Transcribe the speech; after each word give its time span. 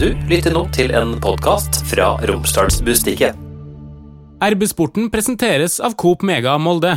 Du 0.00 0.14
lytter 0.30 0.54
nå 0.56 0.62
til 0.72 0.94
en 0.96 1.10
podkast 1.20 1.82
fra 1.84 2.14
Romsdalsbustiket. 2.24 3.36
RB-sporten 4.40 5.10
presenteres 5.12 5.74
av 5.76 5.92
Coop 6.00 6.22
Mega 6.24 6.54
Molde. 6.56 6.94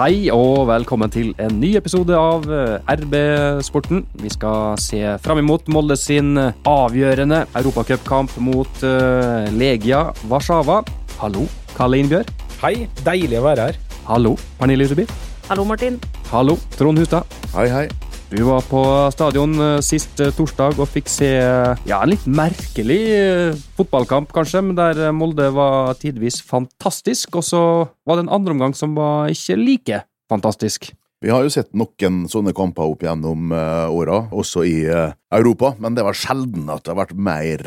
Hei 0.00 0.26
og 0.34 0.66
velkommen 0.72 1.14
til 1.14 1.30
en 1.38 1.54
ny 1.62 1.76
episode 1.78 2.18
av 2.18 2.50
eh, 2.50 2.98
RB-sporten. 2.98 4.02
Vi 4.18 4.34
skal 4.34 4.74
se 4.82 5.06
fram 5.22 5.44
imot 5.44 5.70
Molde 5.70 5.94
sin 6.02 6.34
eh, 6.34 6.50
avgjørende 6.66 7.44
europacupkamp 7.54 8.34
mot 8.42 8.82
uh, 8.82 9.46
Legia 9.54 10.08
Warszawa. 10.26 10.82
Hallo, 11.22 11.46
Kalle 11.78 12.02
Innbjørg. 12.02 12.38
Hei, 12.58 12.78
deilig 13.06 13.38
å 13.38 13.50
være 13.52 13.70
her. 13.70 13.85
Hallo, 14.06 14.36
Pernille 14.58 14.84
Huseby. 14.86 15.02
Hallo, 15.48 15.64
Martin. 15.66 15.96
Hallo, 16.30 16.54
Trond 16.78 16.98
Hustad. 16.98 17.26
Hei, 17.56 17.66
hei. 17.66 17.88
Du 18.30 18.38
var 18.46 18.62
på 18.66 18.82
stadion 19.14 19.54
eh, 19.58 19.80
sist 19.82 20.20
eh, 20.22 20.30
torsdag 20.34 20.78
og 20.78 20.86
fikk 20.90 21.10
se 21.10 21.28
eh, 21.38 21.82
ja, 21.90 21.98
en 21.98 22.12
litt 22.12 22.22
merkelig 22.30 23.00
fotballkamp, 23.74 24.30
kanskje, 24.34 24.62
men 24.62 24.78
der 24.78 25.10
Molde 25.14 25.48
var 25.54 25.98
tidvis 25.98 26.38
fantastisk, 26.46 27.34
og 27.38 27.46
så 27.46 27.62
var 28.06 28.18
det 28.18 28.26
en 28.28 28.32
andre 28.38 28.54
omgang 28.54 28.78
som 28.78 28.94
var 28.94 29.30
ikke 29.34 29.58
like 29.58 30.00
fantastisk. 30.30 30.92
Vi 31.24 31.32
har 31.34 31.42
jo 31.42 31.50
sett 31.50 31.74
noen 31.74 32.26
sånne 32.30 32.54
kamper 32.54 32.86
opp 32.86 33.02
gjennom 33.02 33.50
åra, 33.50 34.26
også 34.30 34.66
i 34.68 34.74
Europa, 34.86 35.72
men 35.82 35.96
det 35.96 36.04
var 36.06 36.18
sjelden 36.18 36.68
at 36.70 36.84
det 36.84 36.92
har 36.92 37.00
vært 37.00 37.16
mer 37.18 37.62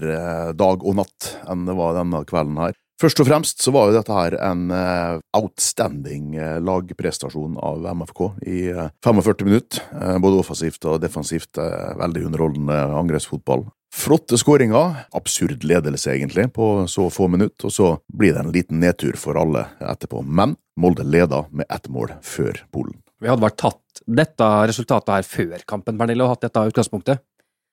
dag 0.56 0.86
og 0.86 1.00
natt 1.02 1.34
enn 1.50 1.66
det 1.68 1.76
var 1.76 1.98
denne 1.98 2.22
kvelden 2.30 2.62
her. 2.62 2.78
Først 3.00 3.22
og 3.24 3.30
fremst 3.30 3.62
så 3.64 3.72
var 3.72 3.88
jo 3.88 3.96
dette 3.96 4.12
her 4.12 4.36
en 4.44 4.72
eh, 4.76 5.20
outstanding 5.38 6.34
eh, 6.36 6.58
lagprestasjon 6.60 7.56
av 7.64 7.86
MFK 7.96 8.24
i 8.44 8.60
eh, 8.74 8.90
45 9.06 9.48
minutter. 9.48 9.86
Eh, 9.96 10.18
både 10.20 10.42
offensivt 10.42 10.84
og 10.84 11.00
defensivt. 11.00 11.56
veldig 12.00 12.26
underholdende 12.28 12.80
angrepsfotball. 13.00 13.70
Flotte 13.96 14.38
skåringer. 14.38 15.06
Absurd 15.16 15.64
ledelse, 15.64 16.12
egentlig, 16.12 16.50
på 16.54 16.88
så 16.92 17.08
få 17.10 17.30
minutter. 17.32 17.70
Og 17.70 17.74
så 17.74 17.88
blir 18.12 18.36
det 18.36 18.44
en 18.44 18.52
liten 18.52 18.84
nedtur 18.84 19.16
for 19.18 19.40
alle 19.40 19.70
etterpå. 19.80 20.22
Men 20.26 20.58
Molde 20.80 21.04
leda 21.04 21.46
med 21.52 21.68
ett 21.70 21.90
mål 21.92 22.14
før 22.24 22.62
Polen. 22.72 23.00
Vi 23.20 23.28
hadde 23.28 23.44
vært 23.44 23.60
tatt 23.60 24.04
dette 24.08 24.46
resultatet 24.70 25.12
her 25.12 25.26
før 25.28 25.66
kampen, 25.68 25.98
Pernille, 26.00 26.24
og 26.24 26.36
hatt 26.36 26.46
dette 26.48 26.68
utgangspunktet. 26.72 27.24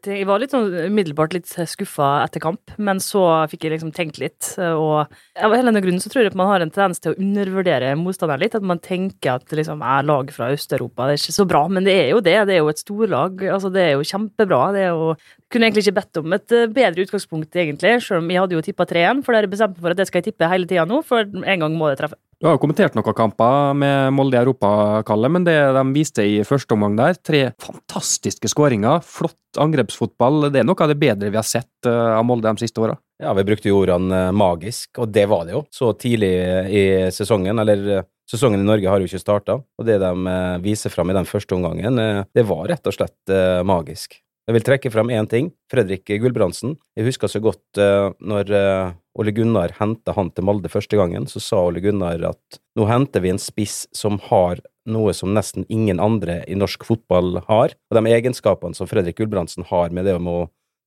Jeg 0.05 0.27
var 0.28 0.39
litt 0.39 0.52
sånn 0.52 0.69
umiddelbart 0.86 1.33
litt 1.34 1.48
skuffa 1.48 2.20
etter 2.22 2.42
kamp, 2.42 2.75
men 2.78 3.00
så 3.02 3.22
fikk 3.50 3.64
jeg 3.64 3.72
liksom 3.75 3.92
tenkt 3.97 4.20
litt. 4.22 4.53
Og 4.61 5.08
av 5.08 5.55
hele 5.56 5.70
denne 5.70 5.83
grunnen 5.83 6.03
så 6.03 6.12
tror 6.12 6.22
jeg 6.22 6.30
at 6.30 6.38
man 6.38 6.50
har 6.50 6.62
en 6.62 6.70
tendens 6.70 7.03
til 7.03 7.14
å 7.14 7.19
undervurdere 7.19 7.94
motstanderen 7.98 8.44
litt. 8.44 8.55
At 8.58 8.66
man 8.66 8.83
tenker 8.84 9.41
at 9.41 9.56
liksom 9.56 9.83
er 9.83 10.06
lag 10.06 10.30
fra 10.34 10.53
Øst-Europa, 10.55 11.08
det 11.08 11.16
er 11.16 11.22
ikke 11.22 11.38
så 11.38 11.48
bra. 11.48 11.64
Men 11.72 11.88
det 11.88 11.97
er 12.05 12.12
jo 12.12 12.20
det. 12.22 12.36
Det 12.47 12.55
er 12.55 12.62
jo 12.62 12.70
et 12.70 12.84
storlag. 12.84 13.42
Altså, 13.56 13.72
det 13.75 13.83
er 13.83 13.92
jo 13.97 14.06
kjempebra. 14.12 14.62
Det 14.77 14.84
er 14.84 14.94
jo 14.94 15.16
Kunne 15.47 15.69
egentlig 15.69 15.84
ikke 15.84 16.00
bedt 16.00 16.19
om 16.19 16.33
et 16.34 16.53
eh, 16.58 16.64
bedre 16.75 17.05
utgangspunkt, 17.06 17.55
egentlig. 17.55 17.92
Selv 18.03 18.19
om 18.19 18.31
jeg 18.34 18.42
hadde 18.42 18.56
jo 18.56 18.64
tippa 18.66 18.83
3-1, 18.91 19.20
for 19.22 19.36
dere 19.36 19.47
bestemte 19.47 19.78
for 19.78 19.94
at 19.94 20.00
det 20.00 20.08
skal 20.08 20.19
jeg 20.19 20.33
tippe 20.33 20.48
hele 20.50 20.66
tida 20.66 20.83
nå, 20.91 21.05
for 21.06 21.22
en 21.22 21.62
gang 21.62 21.77
må 21.78 21.92
det 21.92 22.00
treffe. 22.00 22.19
Du 22.37 22.45
har 22.45 22.59
jo 22.59 22.61
kommentert 22.61 22.92
noen 22.92 23.17
kamper 23.17 23.73
med 23.81 24.12
Molde 24.12 24.37
i 24.37 24.42
Europa, 24.42 24.70
Kalle, 25.09 25.31
men 25.33 25.47
det 25.47 25.55
de 25.73 25.84
viste 25.95 26.20
i 26.20 26.43
første 26.45 26.77
omgang 26.77 26.98
der, 26.98 27.17
tre 27.25 27.47
fantastiske 27.62 28.51
skåringer, 28.53 29.01
flott 29.01 29.56
angrepsfotball, 29.56 30.51
det 30.53 30.61
er 30.61 30.67
noe 30.69 30.77
av 30.84 30.93
det 30.93 30.98
bedre 31.01 31.31
vi 31.33 31.41
har 31.41 31.47
sett 31.48 31.89
eh, 31.89 32.11
av 32.12 32.27
Molde 32.28 32.53
de 32.53 32.61
siste 32.61 32.83
åra. 32.84 32.98
Ja, 33.25 33.33
vi 33.39 33.47
brukte 33.48 33.70
jo 33.70 33.78
ordene 33.81 34.27
eh, 34.27 34.34
magisk, 34.37 34.91
og 35.01 35.15
det 35.17 35.25
var 35.33 35.48
det 35.48 35.56
jo. 35.56 35.62
Så 35.73 35.95
tidlig 35.97 36.34
i 36.69 36.84
sesongen, 37.17 37.56
eller 37.65 37.89
eh, 37.95 38.06
sesongen 38.28 38.61
i 38.61 38.69
Norge 38.69 38.93
har 38.93 39.00
jo 39.00 39.09
ikke 39.09 39.23
starta, 39.23 39.56
og 39.56 39.89
det 39.89 39.97
de 40.05 40.37
viser 40.61 40.93
fram 40.93 41.15
i 41.15 41.17
den 41.17 41.31
første 41.31 41.56
omgangen, 41.56 42.05
det 42.37 42.45
var 42.45 42.67
rett 42.69 42.84
og 42.91 42.98
slett 42.98 43.37
magisk. 43.65 44.19
Jeg 44.47 44.55
vil 44.55 44.62
trekke 44.62 44.91
frem 44.94 45.11
én 45.11 45.27
ting. 45.27 45.48
Fredrik 45.72 46.06
Gulbrandsen. 46.22 46.76
Jeg 46.94 47.09
husker 47.09 47.31
så 47.31 47.41
godt 47.43 47.81
uh, 47.82 48.12
når 48.22 48.53
uh, 48.54 48.93
Ole 49.19 49.32
Gunnar 49.34 49.75
henta 49.81 50.15
han 50.15 50.31
til 50.31 50.47
Molde 50.47 50.71
første 50.71 50.98
gangen, 50.98 51.26
så 51.26 51.43
sa 51.43 51.65
Ole 51.66 51.82
Gunnar 51.82 52.22
at 52.28 52.60
nå 52.78 52.87
henter 52.87 53.25
vi 53.25 53.32
en 53.32 53.43
spiss 53.43 53.88
som 53.97 54.21
har 54.28 54.62
noe 54.87 55.10
som 55.19 55.32
nesten 55.34 55.66
ingen 55.66 55.98
andre 55.98 56.44
i 56.47 56.54
norsk 56.54 56.87
fotball 56.87 57.41
har. 57.48 57.75
Og 57.75 57.98
de 57.98 58.15
egenskapene 58.15 58.78
som 58.78 58.87
Fredrik 58.87 59.19
Gulbrandsen 59.19 59.66
har 59.66 59.91
med 59.91 60.06
det 60.06 60.15
om 60.21 60.31
å 60.31 60.38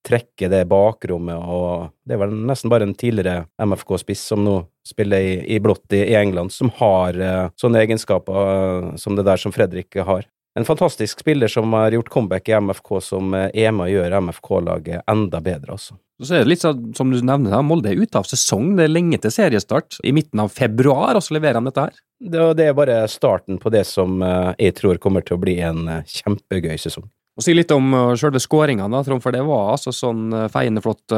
trekke 0.08 0.48
det 0.48 0.64
bakrommet 0.72 1.44
og 1.52 1.90
Det 2.08 2.16
er 2.16 2.22
vel 2.22 2.32
nesten 2.48 2.72
bare 2.72 2.88
en 2.88 2.96
tidligere 2.96 3.44
MFK-spiss 3.60 4.22
som 4.32 4.46
nå 4.46 4.56
spiller 4.88 5.20
i, 5.20 5.34
i 5.56 5.60
blått 5.60 5.92
i, 5.94 6.00
i 6.14 6.16
England, 6.18 6.56
som 6.56 6.72
har 6.80 7.20
uh, 7.20 7.52
sånne 7.60 7.84
egenskaper 7.84 8.40
uh, 8.40 8.96
som 8.98 9.20
det 9.20 9.28
der 9.28 9.42
som 9.42 9.54
Fredrik 9.54 10.00
har. 10.00 10.24
En 10.58 10.66
fantastisk 10.66 11.20
spiller 11.20 11.48
som 11.48 11.74
har 11.74 11.94
gjort 11.94 12.10
comeback 12.10 12.50
i 12.50 12.56
MFK, 12.58 13.02
som 13.02 13.34
eh, 13.38 13.50
er 13.54 13.74
med 13.76 13.86
å 13.86 13.92
gjøre 13.92 14.22
MFK-laget 14.26 15.06
enda 15.10 15.42
bedre, 15.46 15.76
altså. 15.78 16.00
Så 16.20 16.36
er 16.36 16.44
det 16.44 16.52
litt 16.52 16.64
sånn, 16.66 16.90
som 16.98 17.14
du 17.14 17.22
nevner, 17.24 17.62
Molde 17.64 17.94
er 17.94 18.02
ute 18.02 18.20
av 18.20 18.26
sesong, 18.28 18.74
det 18.76 18.90
er 18.90 18.92
lenge 18.92 19.22
til 19.24 19.32
seriestart. 19.32 20.02
I 20.04 20.12
midten 20.16 20.42
av 20.44 20.50
februar, 20.52 21.16
og 21.16 21.24
så 21.24 21.38
leverer 21.38 21.62
de 21.62 21.70
dette 21.70 21.86
her. 21.86 22.02
Det, 22.20 22.48
det 22.60 22.66
er 22.66 22.76
bare 22.76 22.98
starten 23.08 23.62
på 23.62 23.72
det 23.72 23.86
som 23.88 24.20
eh, 24.26 24.52
jeg 24.66 24.76
tror 24.82 25.00
kommer 25.00 25.24
til 25.24 25.38
å 25.38 25.44
bli 25.46 25.60
en 25.64 25.86
eh, 25.88 26.18
kjempegøy 26.18 26.76
sesong. 26.82 27.08
Og 27.40 27.46
Si 27.46 27.56
litt 27.56 27.72
om 27.72 27.94
sjølve 28.20 28.42
skåringene, 28.44 29.00
Trond, 29.08 29.24
for 29.24 29.32
det 29.32 29.46
var 29.48 29.78
altså 29.78 29.94
sånn 29.96 30.34
feiende 30.52 30.82
flott 30.84 31.14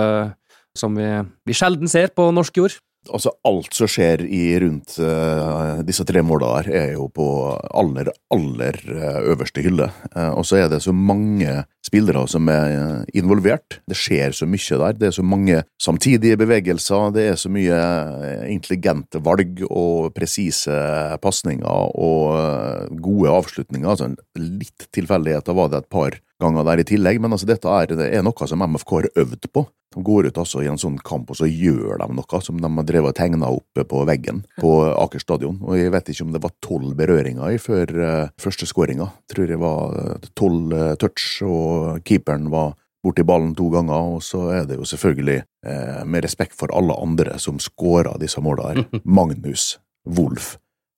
som 0.78 0.94
vi, 0.94 1.08
vi 1.50 1.56
sjelden 1.58 1.90
ser 1.90 2.12
på 2.14 2.28
norsk 2.30 2.60
jord. 2.62 2.76
Altså, 3.10 3.32
alt 3.50 3.74
som 3.74 3.90
skjer 3.90 4.22
i 4.30 4.44
rundt 4.62 4.94
uh, 5.02 5.80
disse 5.86 6.06
tre 6.06 6.22
måla 6.22 6.52
der, 6.60 6.68
er 6.84 6.92
jo 6.94 7.08
på 7.10 7.26
aller, 7.74 8.12
aller 8.30 8.78
eh, 8.94 9.18
øverste 9.32 9.64
hylle. 9.66 9.88
Uh, 10.14 10.38
og 10.38 10.46
så 10.46 10.60
er 10.62 10.70
det 10.70 10.84
så 10.86 10.94
mange 10.94 11.64
spillere 11.82 12.22
som 12.30 12.46
er 12.54 13.02
involvert. 13.18 13.80
Det 13.90 13.98
skjer 13.98 14.38
så 14.38 14.46
mye 14.46 14.78
der. 14.84 15.00
Det 15.00 15.10
er 15.10 15.18
så 15.18 15.26
mange 15.26 15.64
samtidige 15.82 16.38
bevegelser. 16.38 17.10
Det 17.16 17.26
er 17.32 17.42
så 17.42 17.50
mye 17.50 17.80
intelligente 18.54 19.24
valg 19.26 19.64
og 19.66 20.14
presise 20.14 20.78
pasninger 21.26 21.98
og 21.98 22.94
gode 23.02 23.34
avslutninger. 23.34 23.90
Altså, 23.90 24.14
litt 24.38 24.92
tilfeldigheter 24.94 25.58
var 25.58 25.74
det 25.74 25.82
et 25.82 25.92
par 25.98 26.22
ganger 26.42 26.66
der 26.68 26.82
i 26.82 26.88
tillegg, 26.88 27.22
men 27.22 27.36
altså, 27.36 27.48
dette 27.50 27.70
er, 27.70 27.94
det 27.96 28.10
er 28.10 28.26
noe 28.26 28.50
som 28.50 28.64
MFK 28.66 28.98
har 28.98 29.08
øvd 29.24 29.48
på. 29.54 29.66
De 29.92 30.04
går 30.08 30.30
ut 30.30 30.38
altså 30.40 30.62
i 30.64 30.70
en 30.72 30.80
sånn 30.80 30.98
kamp, 31.04 31.34
og 31.34 31.38
så 31.38 31.50
gjør 31.50 32.00
de 32.00 32.08
noe 32.16 32.42
som 32.44 32.60
de 32.62 32.70
har 32.78 32.88
drevet 32.88 33.12
og 33.12 33.18
tegna 33.18 33.50
opp 33.52 33.82
på 33.92 34.04
veggen 34.08 34.46
på 34.62 34.72
Aker 34.88 35.24
stadion. 35.24 35.58
Og 35.68 35.76
jeg 35.76 35.92
vet 35.92 36.14
ikke 36.14 36.28
om 36.28 36.32
det 36.36 36.44
var 36.46 36.54
tolv 36.64 36.94
berøringer 37.00 37.52
i 37.52 37.60
før 37.60 37.92
uh, 38.00 38.30
første 38.40 38.70
skåringa. 38.70 39.10
Tror 39.32 39.52
jeg 39.52 39.60
var 39.60 39.98
eh, 40.00 40.30
tolv 40.40 40.72
uh, 40.72 40.94
touch, 41.02 41.42
og 41.44 42.00
keeperen 42.08 42.48
var 42.54 42.78
borti 43.04 43.26
ballen 43.28 43.52
to 43.58 43.68
ganger. 43.74 44.16
Og 44.16 44.24
så 44.24 44.46
er 44.56 44.70
det 44.70 44.80
jo 44.80 44.88
selvfølgelig, 44.88 45.42
uh, 45.68 46.02
med 46.08 46.24
respekt 46.24 46.56
for 46.56 46.72
alle 46.72 46.96
andre 46.96 47.36
som 47.44 47.60
skåra 47.60 48.16
disse 48.22 48.40
måla 48.44 48.72
her, 48.72 48.86
Magnus 49.20 49.74
Wolff 50.08 50.56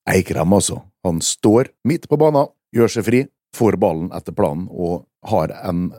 Eikrem, 0.10 0.54
altså. 0.54 0.84
Han 1.08 1.22
står 1.24 1.72
midt 1.88 2.10
på 2.12 2.20
banen, 2.20 2.52
gjør 2.76 2.92
seg 2.92 3.06
fri, 3.08 3.22
får 3.56 3.78
ballen 3.82 4.12
etter 4.16 4.36
planen 4.36 4.68
og 4.72 5.06
har 5.30 5.54
en, 5.64 5.92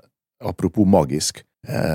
apropos 0.44 0.88
magisk, 0.88 1.41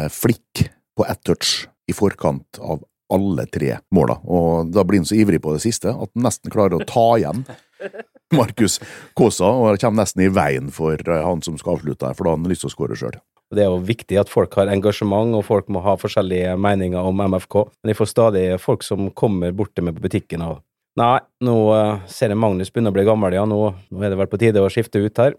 flikk 0.10 0.64
på 0.98 1.06
ett 1.06 1.20
touch 1.28 1.68
i 1.90 1.94
forkant 1.94 2.58
av 2.58 2.82
alle 3.14 3.46
tre 3.50 3.78
måla, 3.96 4.20
og 4.30 4.70
da 4.74 4.84
blir 4.86 5.02
han 5.02 5.10
så 5.10 5.18
ivrig 5.18 5.42
på 5.42 5.56
det 5.56 5.64
siste 5.64 5.92
at 5.92 6.12
han 6.14 6.26
nesten 6.26 6.54
klarer 6.54 6.78
å 6.78 6.88
ta 6.88 7.08
igjen 7.18 7.44
Markus 8.38 8.78
Kaasa, 9.18 9.50
og 9.50 9.82
kommer 9.82 10.04
nesten 10.04 10.26
i 10.28 10.30
veien 10.34 10.70
for 10.74 11.00
eh, 11.00 11.26
han 11.26 11.42
som 11.46 11.58
skal 11.58 11.78
avslutte 11.78 12.06
her, 12.06 12.18
for 12.18 12.28
da 12.28 12.36
har 12.36 12.42
han 12.42 12.50
lyst 12.52 12.66
til 12.66 12.70
å 12.70 12.76
skåre 12.76 12.98
sjøl. 13.00 13.18
Det 13.50 13.64
er 13.64 13.72
jo 13.72 13.82
viktig 13.82 14.20
at 14.22 14.30
folk 14.30 14.54
har 14.60 14.70
engasjement, 14.70 15.34
og 15.40 15.48
folk 15.48 15.72
må 15.74 15.82
ha 15.82 15.96
forskjellige 15.98 16.54
meninger 16.62 17.10
om 17.10 17.24
MFK, 17.34 17.64
men 17.82 17.94
jeg 17.94 17.98
får 17.98 18.12
stadig 18.12 18.44
folk 18.62 18.86
som 18.86 19.10
kommer 19.18 19.56
bort 19.58 19.74
til 19.74 19.88
meg 19.88 19.98
på 19.98 20.06
butikken 20.10 20.46
og 20.46 20.60
Nei, 21.00 21.20
nå 21.46 21.54
uh, 21.70 22.02
ser 22.12 22.34
jeg 22.34 22.40
Magnus 22.42 22.74
begynne 22.74 22.92
å 22.92 22.96
bli 22.96 23.06
gammel, 23.08 23.32
ja, 23.38 23.46
nå, 23.48 23.60
nå 23.94 24.02
er 24.04 24.12
det 24.12 24.18
vel 24.20 24.28
på 24.28 24.40
tide 24.42 24.60
å 24.60 24.72
skifte 24.74 25.00
ut 25.00 25.22
her. 25.22 25.38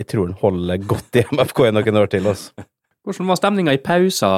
Jeg 0.00 0.08
tror 0.10 0.30
han 0.30 0.38
holder 0.40 0.86
godt 0.88 1.18
i 1.20 1.24
MFK 1.32 1.66
i 1.68 1.72
noen 1.76 1.98
år 2.00 2.10
til, 2.12 2.28
altså. 2.30 2.64
Hvordan 3.02 3.28
var 3.32 3.38
stemninga 3.38 3.74
i 3.74 3.82
pausa 3.82 4.28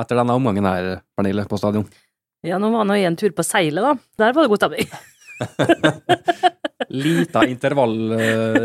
etter 0.00 0.18
denne 0.22 0.34
omgangen 0.36 0.64
her, 0.64 1.02
Pernille, 1.16 1.44
på 1.48 1.58
stadion? 1.60 1.86
Ja, 2.46 2.56
nå 2.56 2.70
var 2.72 2.86
han 2.86 2.94
jeg 2.96 3.10
en 3.10 3.18
tur 3.20 3.34
på 3.36 3.44
seilet, 3.44 3.84
da. 3.84 3.92
Der 4.22 4.32
var 4.36 4.46
det 4.46 4.52
god 4.52 4.62
stemning. 4.62 4.92
Lita 6.90 7.44
intervall, 7.46 7.94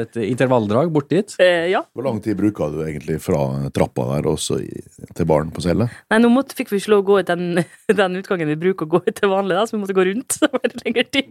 et 0.01 0.15
intervalldrag 0.17 0.89
bort 0.93 1.11
dit. 1.11 1.35
Eh, 1.41 1.67
ja. 1.69 1.83
Hvor 1.93 2.07
lang 2.07 2.17
tid 2.23 2.37
bruker 2.39 2.71
du 2.73 2.79
egentlig 2.85 3.19
fra 3.21 3.69
trappa 3.75 4.07
der 4.15 4.29
og 4.31 4.39
så 4.41 4.57
i, 4.63 4.81
til 5.13 5.27
baren 5.29 5.51
på 5.53 5.61
Sele? 5.61 5.87
Nei, 6.09 6.19
nå 6.23 6.31
måtte, 6.33 6.57
fikk 6.57 6.71
vi 6.73 6.79
ikke 6.81 6.95
lov 6.95 7.03
å 7.03 7.07
gå 7.11 7.19
ut 7.21 7.29
den, 7.29 7.61
den 8.01 8.17
utgangen 8.21 8.49
vi 8.49 8.57
bruker 8.63 8.87
å 8.87 8.95
gå 8.95 9.03
ut 9.05 9.13
til 9.19 9.29
vanlig, 9.29 9.57
da, 9.59 9.67
så 9.67 9.77
vi 9.77 9.81
måtte 9.83 9.97
gå 9.97 10.07
rundt. 10.09 10.39
Så 10.39 10.49
var 10.51 10.65
det 10.67 10.81
lengre 10.81 11.05
tid. 11.07 11.29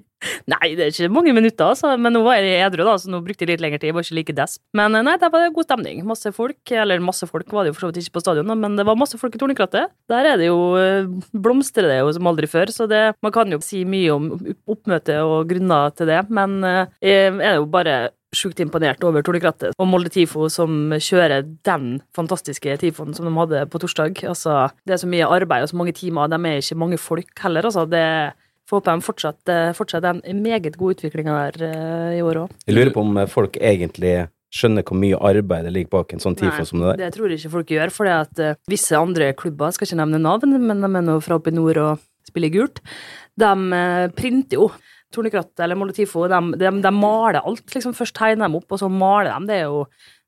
Nei, 0.48 0.70
det 0.78 0.86
er 0.86 0.92
ikke 0.92 1.10
mange 1.12 1.34
minutter, 1.36 1.72
altså. 1.74 1.90
Men 2.00 2.14
nå 2.16 2.22
var 2.24 2.38
jeg 2.38 2.62
edru, 2.64 2.84
da, 2.86 2.94
så 3.00 3.10
nå 3.12 3.20
brukte 3.26 3.44
jeg 3.44 3.54
litt 3.54 3.64
lengre 3.64 3.80
tid. 3.80 3.90
Jeg 3.90 3.96
var 3.98 4.06
ikke 4.06 4.18
like 4.20 4.36
desp. 4.38 4.62
Men 4.78 4.94
eh, 4.94 5.04
nei, 5.06 5.16
der 5.20 5.32
var 5.34 5.44
det 5.44 5.52
god 5.56 5.68
stemning. 5.68 6.00
Masse 6.08 6.32
folk. 6.36 6.74
Eller 6.84 7.02
masse 7.04 7.28
folk 7.30 7.50
var 7.54 7.66
det 7.66 7.72
jo 7.72 7.78
for 7.78 7.86
så 7.86 7.90
vidt 7.90 8.04
ikke 8.04 8.20
på 8.20 8.24
stadion, 8.24 8.48
da, 8.50 8.58
men 8.58 8.78
det 8.78 8.86
var 8.86 8.98
masse 8.98 9.18
folk 9.20 9.34
i 9.34 9.42
Tornekrattet. 9.42 9.92
Der 10.10 10.30
er 10.30 10.40
det 10.40 10.48
jo 10.48 10.60
eh, 10.78 11.10
blomstrer 11.34 11.90
det 11.90 11.98
jo 12.00 12.14
som 12.14 12.30
aldri 12.30 12.48
før, 12.50 12.70
så 12.72 12.86
det, 12.90 13.02
man 13.24 13.34
kan 13.34 13.50
jo 13.50 13.60
si 13.64 13.82
mye 13.88 14.14
om 14.14 14.30
oppmøte 14.70 15.18
og 15.26 15.33
grunner 15.48 15.94
til 15.96 16.10
det, 16.10 16.20
men 16.34 16.60
eh, 16.66 16.92
eh, 17.02 17.30
jeg 17.30 17.48
er 17.50 17.58
jo 17.58 17.66
bare 17.70 17.96
sjukt 18.34 18.58
imponert 18.58 19.02
over 19.06 19.22
Tore 19.22 19.38
Krattet 19.38 19.76
og 19.78 19.86
Molde 19.86 20.10
Tifo 20.10 20.48
som 20.50 20.90
kjører 20.98 21.44
den 21.66 22.00
fantastiske 22.16 22.72
tifoen 22.82 23.14
som 23.14 23.28
de 23.28 23.34
hadde 23.36 23.60
på 23.70 23.78
torsdag. 23.82 24.24
Altså, 24.26 24.64
det 24.82 24.96
er 24.96 25.02
så 25.04 25.10
mye 25.10 25.28
arbeid 25.36 25.66
og 25.66 25.70
så 25.70 25.78
mange 25.78 25.94
timer, 25.94 26.30
de 26.32 26.40
er 26.40 26.58
ikke 26.58 26.80
mange 26.82 26.98
folk 26.98 27.44
heller, 27.46 27.68
altså. 27.70 27.86
Det 27.86 28.06
får 28.70 28.80
håpe 28.80 28.92
de 28.92 29.04
fortsatt, 29.04 29.52
fortsatt 29.76 30.06
en 30.10 30.42
meget 30.42 30.78
god 30.80 30.96
utvikling 30.96 31.28
der 31.28 31.58
eh, 31.66 32.18
i 32.18 32.22
år 32.24 32.44
òg. 32.44 32.54
Jeg 32.66 32.76
lurer 32.76 32.94
på 32.94 33.04
om 33.04 33.18
eh, 33.20 33.30
folk 33.30 33.58
egentlig 33.60 34.14
skjønner 34.54 34.86
hvor 34.86 34.98
mye 35.00 35.18
arbeid 35.18 35.66
det 35.66 35.74
ligger 35.74 35.92
bak 35.98 36.14
en 36.14 36.22
sånn 36.22 36.36
TIFO 36.38 36.64
som 36.68 36.80
det 36.80 36.92
der. 36.92 37.04
Det 37.04 37.16
tror 37.16 37.32
jeg 37.32 37.42
ikke 37.42 37.54
folk 37.56 37.72
gjør, 37.74 37.90
for 37.90 38.10
at 38.10 38.38
uh, 38.38 38.54
visse 38.70 38.94
andre 38.94 39.32
klubber, 39.34 39.74
skal 39.74 39.88
ikke 39.88 39.98
nevne 39.98 40.20
navn, 40.22 40.54
men 40.62 40.84
de 40.84 40.90
er 40.90 41.06
nå 41.08 41.16
fra 41.24 41.40
oppe 41.40 41.50
i 41.50 41.56
nord 41.56 41.80
og 41.82 42.04
spiller 42.28 42.52
gult, 42.54 42.78
de 43.34 43.50
uh, 43.50 44.06
printer 44.14 44.60
jo 44.60 44.68
Tornekrattet 45.14 45.62
eller 45.64 45.78
Molotifo, 45.78 46.26
de, 46.30 46.42
de, 46.60 46.74
de, 46.84 46.92
maler 46.94 47.40
alt. 47.40 47.64
liksom 47.70 47.96
Først 47.96 48.16
tegner 48.18 48.48
de 48.48 48.60
opp, 48.60 48.68
og 48.70 48.82
så 48.82 48.90
maler 48.90 49.32
de. 49.32 49.48
Det 49.50 49.58
er 49.60 49.66
jo 49.68 49.84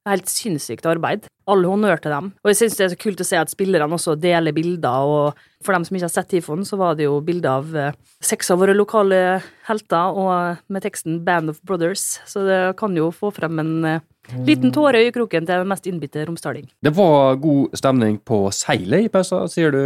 helt 0.06 0.30
sinnssykt 0.30 0.86
arbeid. 0.86 1.26
All 1.50 1.66
honnør 1.66 2.00
til 2.02 2.14
dem. 2.14 2.30
Og 2.42 2.50
jeg 2.50 2.60
syns 2.60 2.78
det 2.78 2.86
er 2.86 2.92
så 2.94 2.98
kult 3.00 3.22
å 3.22 3.26
se 3.26 3.38
at 3.40 3.52
spillerne 3.52 3.98
også 3.98 4.16
deler 4.22 4.54
bilder, 4.54 5.10
og 5.10 5.66
for 5.66 5.74
dem 5.74 5.86
som 5.86 5.98
ikke 5.98 6.06
har 6.08 6.14
sett 6.14 6.30
Tifoen, 6.30 6.64
så 6.66 6.78
var 6.78 6.98
det 6.98 7.08
jo 7.08 7.18
bilder 7.26 7.60
av 7.60 7.76
eh, 7.76 7.96
seks 8.24 8.52
av 8.54 8.62
våre 8.62 8.76
lokale 8.76 9.40
helter, 9.66 10.14
og 10.14 10.62
med 10.72 10.86
teksten 10.86 11.20
'Band 11.26 11.54
of 11.54 11.62
Brothers', 11.66 12.20
så 12.26 12.46
det 12.46 12.60
kan 12.78 12.94
jo 12.96 13.10
få 13.14 13.32
frem 13.34 13.58
en 13.62 13.74
eh, 13.84 14.04
liten 14.46 14.72
tåre 14.74 15.02
i 15.06 15.12
kroken 15.14 15.46
til 15.46 15.62
den 15.62 15.70
mest 15.70 15.86
innbitte 15.90 16.24
romsdaling. 16.26 16.66
Det 16.82 16.92
var 16.96 17.38
god 17.42 17.76
stemning 17.78 18.18
på 18.26 18.40
seilet 18.54 19.06
i 19.06 19.12
pausa, 19.12 19.44
sier 19.50 19.74
du, 19.74 19.82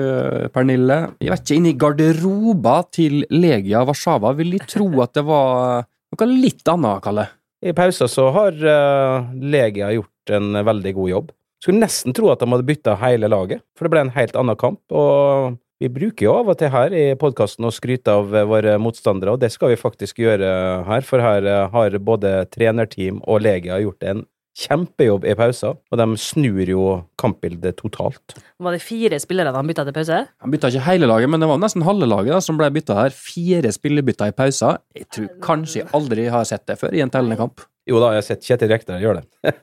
Pernille. 0.54 1.00
Jeg 1.20 1.34
vet 1.34 1.44
ikke, 1.44 1.58
inni 1.58 1.74
garderoba 1.80 2.80
til 2.92 3.24
Legia 3.32 3.84
Warszawa 3.88 4.32
vil 4.38 4.56
de 4.56 4.62
tro 4.64 4.88
at 5.04 5.14
det 5.18 5.26
var 5.28 5.84
noe 5.86 6.30
litt 6.30 6.66
annet, 6.70 7.04
Kalle? 7.04 7.26
I 7.60 7.74
pausa 7.76 8.08
så 8.08 8.30
har 8.32 8.56
uh, 8.56 9.30
Legia 9.36 9.92
gjort 9.92 10.34
en 10.36 10.62
veldig 10.64 10.94
god 10.96 11.12
jobb. 11.14 11.32
Skulle 11.60 11.82
nesten 11.82 12.16
tro 12.16 12.30
at 12.32 12.40
de 12.40 12.48
hadde 12.48 12.68
bytta 12.68 12.96
hele 13.02 13.28
laget, 13.28 13.60
for 13.76 13.84
det 13.84 13.92
ble 13.92 14.06
en 14.06 14.14
helt 14.14 14.38
annen 14.40 14.56
kamp. 14.60 14.80
og 14.88 15.58
vi 15.80 15.88
bruker 15.88 16.26
jo 16.26 16.34
av 16.36 16.50
og 16.52 16.58
til 16.60 16.72
her 16.74 16.92
i 16.92 17.04
podkasten 17.20 17.64
å 17.64 17.72
skryte 17.72 18.12
av 18.12 18.34
våre 18.50 18.76
motstandere, 18.82 19.32
og 19.32 19.40
det 19.40 19.48
skal 19.54 19.72
vi 19.72 19.80
faktisk 19.80 20.20
gjøre 20.20 20.50
her, 20.88 21.06
for 21.06 21.24
her 21.24 21.46
eh, 21.48 21.62
har 21.72 21.96
både 22.04 22.34
trenerteam 22.52 23.22
og 23.24 23.40
Legia 23.46 23.80
gjort 23.80 24.04
en 24.04 24.26
kjempejobb 24.60 25.24
i 25.30 25.34
pausa, 25.38 25.72
og 25.78 26.00
de 26.00 26.06
snur 26.20 26.68
jo 26.68 26.84
kampbildet 27.20 27.78
totalt. 27.80 28.34
Var 28.60 28.76
det 28.76 28.82
fire 28.84 29.20
spillere 29.22 29.54
de 29.54 29.62
bytta 29.70 29.86
til 29.88 29.96
pause? 29.96 30.20
Han 30.42 30.52
bytta 30.52 30.72
ikke 30.72 30.84
hele 30.84 31.08
laget, 31.08 31.32
men 31.32 31.40
det 31.40 31.48
var 31.48 31.62
nesten 31.62 31.86
halve 31.86 32.08
laget 32.10 32.34
da, 32.34 32.42
som 32.44 32.58
ble 32.60 32.68
bytta 32.74 32.98
her. 32.98 33.14
Fire 33.16 33.72
spillebytter 33.72 34.34
i 34.34 34.36
pausa. 34.36 34.74
Jeg 34.98 35.08
tror 35.14 35.30
kanskje 35.46 35.80
jeg 35.80 35.90
aldri 35.96 36.28
har 36.34 36.44
sett 36.50 36.66
det 36.68 36.76
før 36.82 36.98
i 36.98 37.04
en 37.04 37.12
tellende 37.14 37.38
kamp. 37.40 37.64
Jo 37.88 38.02
da, 38.02 38.12
jeg 38.12 38.20
har 38.20 38.26
sett 38.26 38.44
Kjetil 38.46 38.70
Rekdal 38.70 39.00
gjøre 39.02 39.22
det. 39.22 39.54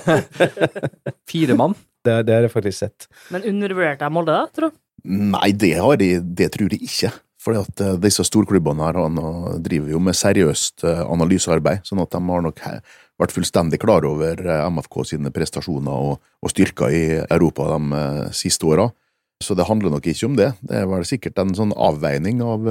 Fire 1.30 1.58
mann? 1.58 1.76
Det, 2.00 2.22
det 2.24 2.38
har 2.38 2.46
jeg 2.46 2.54
faktisk 2.54 2.78
sett. 2.80 3.10
Men 3.34 3.44
undervurderte 3.50 4.06
jeg 4.06 4.16
Molde, 4.16 4.38
da, 4.38 4.48
tro? 4.56 4.70
Nei, 5.04 5.50
det, 5.56 5.74
de, 6.00 6.08
det 6.20 6.50
tror 6.54 6.72
jeg 6.74 6.86
ikke. 6.86 7.12
For 7.40 7.56
at 7.56 7.80
uh, 7.80 7.94
disse 8.00 8.24
storklubbene 8.28 8.84
her 8.84 8.98
driver 9.64 9.94
jo 9.94 10.00
med 10.04 10.18
seriøst 10.18 10.84
uh, 10.84 11.06
analysearbeid, 11.08 11.86
sånn 11.88 12.02
at 12.04 12.12
de 12.12 12.20
har 12.20 12.44
nok 12.44 12.60
vært 13.20 13.36
fullstendig 13.36 13.80
klar 13.80 14.04
over 14.08 14.40
MFK 14.72 15.02
sine 15.12 15.32
prestasjoner 15.32 16.10
og, 16.10 16.20
og 16.40 16.52
styrker 16.52 16.92
i 16.92 17.04
Europa 17.22 17.68
de 17.72 18.02
siste 18.36 18.68
åra. 18.68 18.88
Så 19.40 19.56
det 19.56 19.64
handler 19.68 19.92
nok 19.92 20.04
ikke 20.08 20.28
om 20.28 20.36
det. 20.36 20.50
Det 20.60 20.82
er 20.82 20.88
vel 20.88 21.04
sikkert 21.08 21.38
en 21.40 21.52
sånn 21.56 21.72
avveining 21.72 22.42
av 22.44 22.64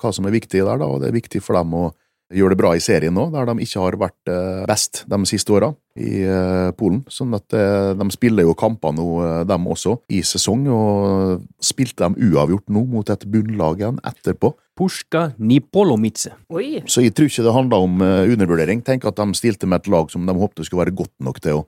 hva 0.00 0.12
som 0.12 0.28
er 0.28 0.32
viktig 0.32 0.60
der, 0.60 0.80
da, 0.80 0.88
og 0.88 1.02
det 1.02 1.10
er 1.10 1.16
viktig 1.16 1.40
for 1.44 1.56
dem 1.56 1.72
å 1.76 1.86
gjøre 2.32 2.54
det 2.54 2.60
bra 2.60 2.72
i 2.76 2.82
serien 2.82 3.14
nå, 3.14 3.28
der 3.34 3.48
de 3.48 3.64
ikke 3.64 3.82
har 3.82 3.98
vært 4.00 4.32
eh, 4.32 4.62
best 4.68 5.04
de 5.10 5.20
siste 5.28 5.54
åra 5.54 5.72
i 6.00 6.24
eh, 6.26 6.70
Polen. 6.78 7.02
Sånn 7.12 7.34
at 7.36 7.54
eh, 7.54 7.92
de 7.98 8.08
spiller 8.14 8.48
jo 8.48 8.56
kamper 8.58 8.94
nå, 8.96 9.06
dem 9.48 9.70
også, 9.70 9.98
i 10.12 10.22
sesong, 10.26 10.66
og 10.72 11.44
spilte 11.62 12.08
de 12.08 12.30
uavgjort 12.30 12.68
nå 12.74 12.84
mot 12.90 13.10
et 13.10 13.26
bunnlag 13.30 13.82
igjen 13.82 14.00
etterpå. 14.06 14.54
Pushka 14.74 15.28
Nipolomice. 15.38 16.32
Oi. 16.50 16.80
Så 16.90 17.04
jeg 17.04 17.14
tror 17.14 17.28
ikke 17.30 17.44
det 17.46 17.52
handla 17.54 17.78
om 17.84 18.00
undervurdering. 18.02 18.80
Tenk 18.82 19.04
at 19.06 19.20
de 19.20 19.38
stilte 19.38 19.68
med 19.70 19.84
et 19.84 19.90
lag 19.92 20.10
som 20.10 20.24
de 20.26 20.34
håpte 20.34 20.66
skulle 20.66 20.82
være 20.82 20.96
godt 20.98 21.14
nok 21.22 21.38
til 21.44 21.60
å 21.60 21.66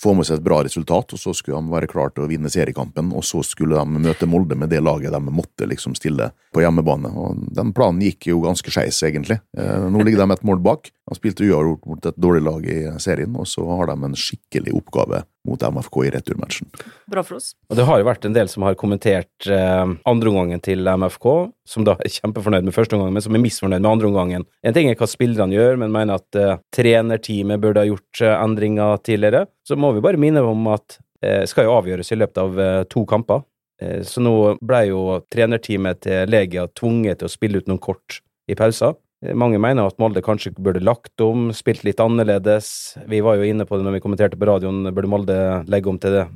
få 0.00 0.14
med 0.16 0.28
seg 0.28 0.38
et 0.38 0.46
bra 0.46 0.62
resultat, 0.64 1.12
og 1.12 1.20
så 1.20 1.32
skulle 1.36 1.60
de 1.60 1.72
være 1.72 1.88
klar 1.90 2.12
til 2.12 2.26
å 2.26 2.30
vinne 2.30 2.48
seriekampen, 2.52 3.12
og 3.16 3.24
så 3.24 3.42
skulle 3.46 3.76
de 3.76 4.02
møte 4.08 4.28
Molde 4.28 4.56
med 4.58 4.72
det 4.72 4.82
laget 4.84 5.12
de 5.12 5.20
måtte 5.32 5.68
liksom 5.68 5.96
stille 5.96 6.30
på 6.54 6.64
hjemmebane. 6.64 7.12
Og 7.12 7.46
Den 7.56 7.72
planen 7.76 8.04
gikk 8.04 8.30
jo 8.30 8.42
ganske 8.44 8.72
skeis, 8.72 9.02
egentlig. 9.06 9.38
Eh, 9.56 9.88
nå 9.92 10.04
ligger 10.04 10.24
de 10.24 10.36
et 10.36 10.46
mål 10.48 10.60
bak. 10.64 10.90
De 11.06 11.14
spilte 11.14 11.46
uavgjort 11.46 11.84
mot 11.86 12.06
et 12.08 12.16
dårlig 12.18 12.42
lag 12.42 12.64
i 12.66 12.78
serien, 13.02 13.34
og 13.38 13.46
så 13.46 13.62
har 13.78 13.92
de 13.92 13.94
en 14.08 14.16
skikkelig 14.18 14.72
oppgave 14.74 15.20
mot 15.46 15.62
MFK 15.62 15.98
i 16.02 16.10
returmatchen. 16.16 16.70
Bra 17.10 17.22
for 17.22 17.38
oss. 17.38 17.52
Og 17.70 17.78
Det 17.78 17.86
har 17.86 18.00
jo 18.00 18.08
vært 18.08 18.26
en 18.26 18.34
del 18.34 18.50
som 18.50 18.64
har 18.66 18.74
kommentert 18.78 19.46
eh, 19.46 19.92
andreomgangen 20.10 20.62
til 20.66 20.82
MFK, 20.82 21.28
som 21.68 21.86
da 21.86 21.94
er 22.02 22.10
kjempefornøyd 22.10 22.66
med 22.66 22.74
førsteomgangen, 22.74 23.14
men 23.14 23.22
som 23.22 23.38
er 23.38 23.44
misfornøyd 23.44 23.78
med 23.84 23.90
andreomgangen. 23.92 24.46
En 24.66 24.74
ting 24.74 24.90
er 24.90 24.98
hva 24.98 25.06
spillerne 25.10 25.54
gjør, 25.54 25.78
men 25.84 25.94
mener 25.94 26.18
at 26.18 26.40
eh, 26.40 26.58
trenerteamet 26.74 27.62
burde 27.62 27.84
ha 27.84 27.90
gjort 27.92 28.24
eh, 28.26 28.34
endringer 28.42 28.98
tidligere. 29.06 29.46
Så 29.66 29.78
må 29.78 29.94
vi 29.94 30.02
bare 30.02 30.20
minne 30.20 30.42
om 30.42 30.66
at 30.74 30.98
eh, 31.22 31.44
skal 31.46 31.70
jo 31.70 31.78
avgjøres 31.78 32.10
i 32.10 32.18
løpet 32.18 32.42
av 32.42 32.60
eh, 32.66 32.82
to 32.90 33.06
kamper. 33.06 33.46
Eh, 33.82 34.02
så 34.02 34.22
nå 34.24 34.36
ble 34.58 34.86
jo 34.90 35.02
trenerteamet 35.30 36.02
til 36.06 36.34
Legia 36.34 36.66
tvunget 36.74 37.22
til 37.22 37.30
å 37.30 37.36
spille 37.38 37.62
ut 37.62 37.70
noen 37.70 37.82
kort 37.82 38.24
i 38.50 38.58
pauser. 38.58 38.98
Mange 39.24 39.56
mener 39.62 39.88
at 39.88 39.96
Molde 40.02 40.20
kanskje 40.20 40.52
burde 40.60 40.82
lagt 40.84 41.22
om, 41.24 41.48
spilt 41.56 41.86
litt 41.86 42.00
annerledes. 42.02 42.68
Vi 43.08 43.22
var 43.24 43.38
jo 43.38 43.46
inne 43.48 43.64
på 43.64 43.78
det 43.78 43.86
når 43.86 43.96
vi 43.96 44.02
kommenterte 44.04 44.36
på 44.36 44.48
radioen, 44.48 44.84
burde 44.92 45.08
Molde 45.08 45.38
legge 45.72 45.88
om 45.88 45.98
til 46.00 46.18
det, 46.18 46.26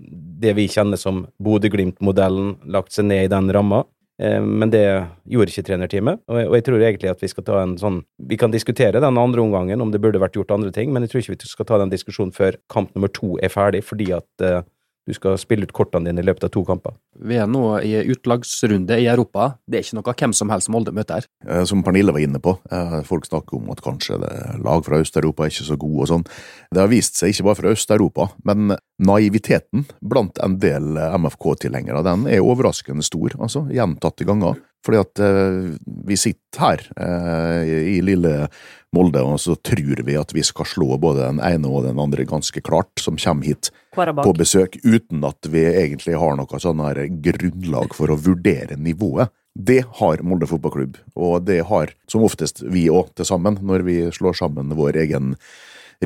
det 0.40 0.54
vi 0.56 0.64
kjenner 0.72 1.00
som 1.00 1.26
Bodø-Glimt-modellen, 1.44 2.54
lagt 2.72 2.96
seg 2.96 3.10
ned 3.10 3.26
i 3.26 3.32
den 3.32 3.52
ramma. 3.52 3.82
Eh, 4.20 4.40
men 4.40 4.72
det 4.72 4.84
gjorde 5.28 5.52
ikke 5.52 5.66
trenerteamet, 5.68 6.24
og 6.28 6.56
jeg 6.56 6.66
tror 6.66 6.82
egentlig 6.84 7.12
at 7.12 7.22
vi 7.24 7.30
skal 7.32 7.46
ta 7.46 7.60
en 7.62 7.76
sånn 7.80 8.02
Vi 8.28 8.36
kan 8.40 8.52
diskutere 8.52 9.00
den 9.00 9.20
andre 9.20 9.44
omgangen, 9.44 9.80
om 9.80 9.92
det 9.92 10.00
burde 10.02 10.20
vært 10.20 10.36
gjort 10.36 10.52
andre 10.56 10.72
ting, 10.74 10.92
men 10.92 11.04
jeg 11.04 11.12
tror 11.12 11.22
ikke 11.22 11.36
vi 11.36 11.52
skal 11.52 11.68
ta 11.68 11.78
den 11.80 11.92
diskusjonen 11.92 12.34
før 12.36 12.58
kamp 12.72 12.92
nummer 12.96 13.12
to 13.12 13.38
er 13.40 13.52
ferdig, 13.52 13.84
fordi 13.86 14.10
at 14.16 14.44
eh, 14.44 14.60
du 15.08 15.14
skal 15.16 15.38
spille 15.40 15.66
ut 15.66 15.72
kortene 15.74 16.10
dine 16.10 16.22
i 16.22 16.26
løpet 16.26 16.44
av 16.46 16.52
to 16.54 16.62
kamper. 16.66 16.94
Vi 17.24 17.38
er 17.40 17.48
nå 17.50 17.64
i 17.86 17.94
utlagsrunde 18.12 18.98
i 19.00 19.08
Europa. 19.10 19.54
Det 19.66 19.78
er 19.78 19.86
ikke 19.86 19.98
noe 19.98 20.14
hvem 20.22 20.34
som 20.36 20.52
helst 20.52 20.70
Molde 20.72 20.94
møter 20.94 21.20
her. 21.20 21.28
Eh, 21.46 21.64
som 21.68 21.82
Pernille 21.84 22.14
var 22.14 22.22
inne 22.22 22.40
på, 22.42 22.56
eh, 22.70 23.00
folk 23.08 23.26
snakker 23.26 23.58
om 23.58 23.70
at 23.72 23.82
kanskje 23.84 24.20
lag 24.62 24.84
fra 24.84 25.00
Øst-Europa 25.00 25.44
er 25.44 25.52
ikke 25.54 25.68
så 25.70 25.78
gode 25.80 26.04
og 26.04 26.10
sånn. 26.12 26.26
Det 26.70 26.82
har 26.82 26.92
vist 26.92 27.16
seg 27.16 27.32
ikke 27.32 27.48
bare 27.48 27.60
fra 27.62 27.74
Øst-Europa, 27.74 28.30
men 28.44 28.76
naiviteten 29.00 29.86
blant 30.02 30.38
en 30.44 30.58
del 30.58 30.96
MFK-tilhengere 30.96 32.04
den 32.04 32.26
er 32.28 32.44
overraskende 32.44 33.04
stor, 33.04 33.30
altså. 33.40 33.66
Gjentatte 33.72 34.26
ganger. 34.28 34.60
Fordi 34.84 34.96
at 34.96 35.20
vi 36.08 36.16
sitter 36.16 36.60
her 36.60 36.80
i, 37.68 37.98
i 37.98 38.00
lille 38.00 38.48
Molde, 38.96 39.20
og 39.20 39.36
så 39.38 39.54
tror 39.60 40.00
vi 40.06 40.16
at 40.16 40.32
vi 40.32 40.40
skal 40.40 40.64
slå 40.64 40.96
både 41.00 41.26
den 41.26 41.40
ene 41.44 41.68
og 41.68 41.84
den 41.84 42.00
andre 42.00 42.24
ganske 42.24 42.62
klart, 42.64 42.94
som 42.96 43.18
kommer 43.20 43.44
hit 43.44 43.68
på 43.94 44.32
besøk, 44.38 44.78
uten 44.84 45.24
at 45.26 45.48
vi 45.50 45.64
egentlig 45.66 46.18
har 46.18 46.36
noe 46.38 46.60
sånn 46.62 46.82
her 46.84 47.02
grunnlag 47.22 47.94
for 47.96 48.12
å 48.12 48.18
vurdere 48.20 48.78
nivået. 48.78 49.32
Det 49.54 49.82
har 49.98 50.22
Molde 50.22 50.46
fotballklubb, 50.46 51.00
og 51.18 51.42
det 51.48 51.64
har 51.66 51.90
som 52.10 52.22
oftest 52.22 52.62
vi 52.62 52.86
òg, 52.90 53.10
til 53.18 53.26
sammen, 53.26 53.58
når 53.66 53.84
vi 53.86 53.96
slår 54.14 54.38
sammen 54.38 54.76
vår 54.78 55.00
egen 55.02 55.34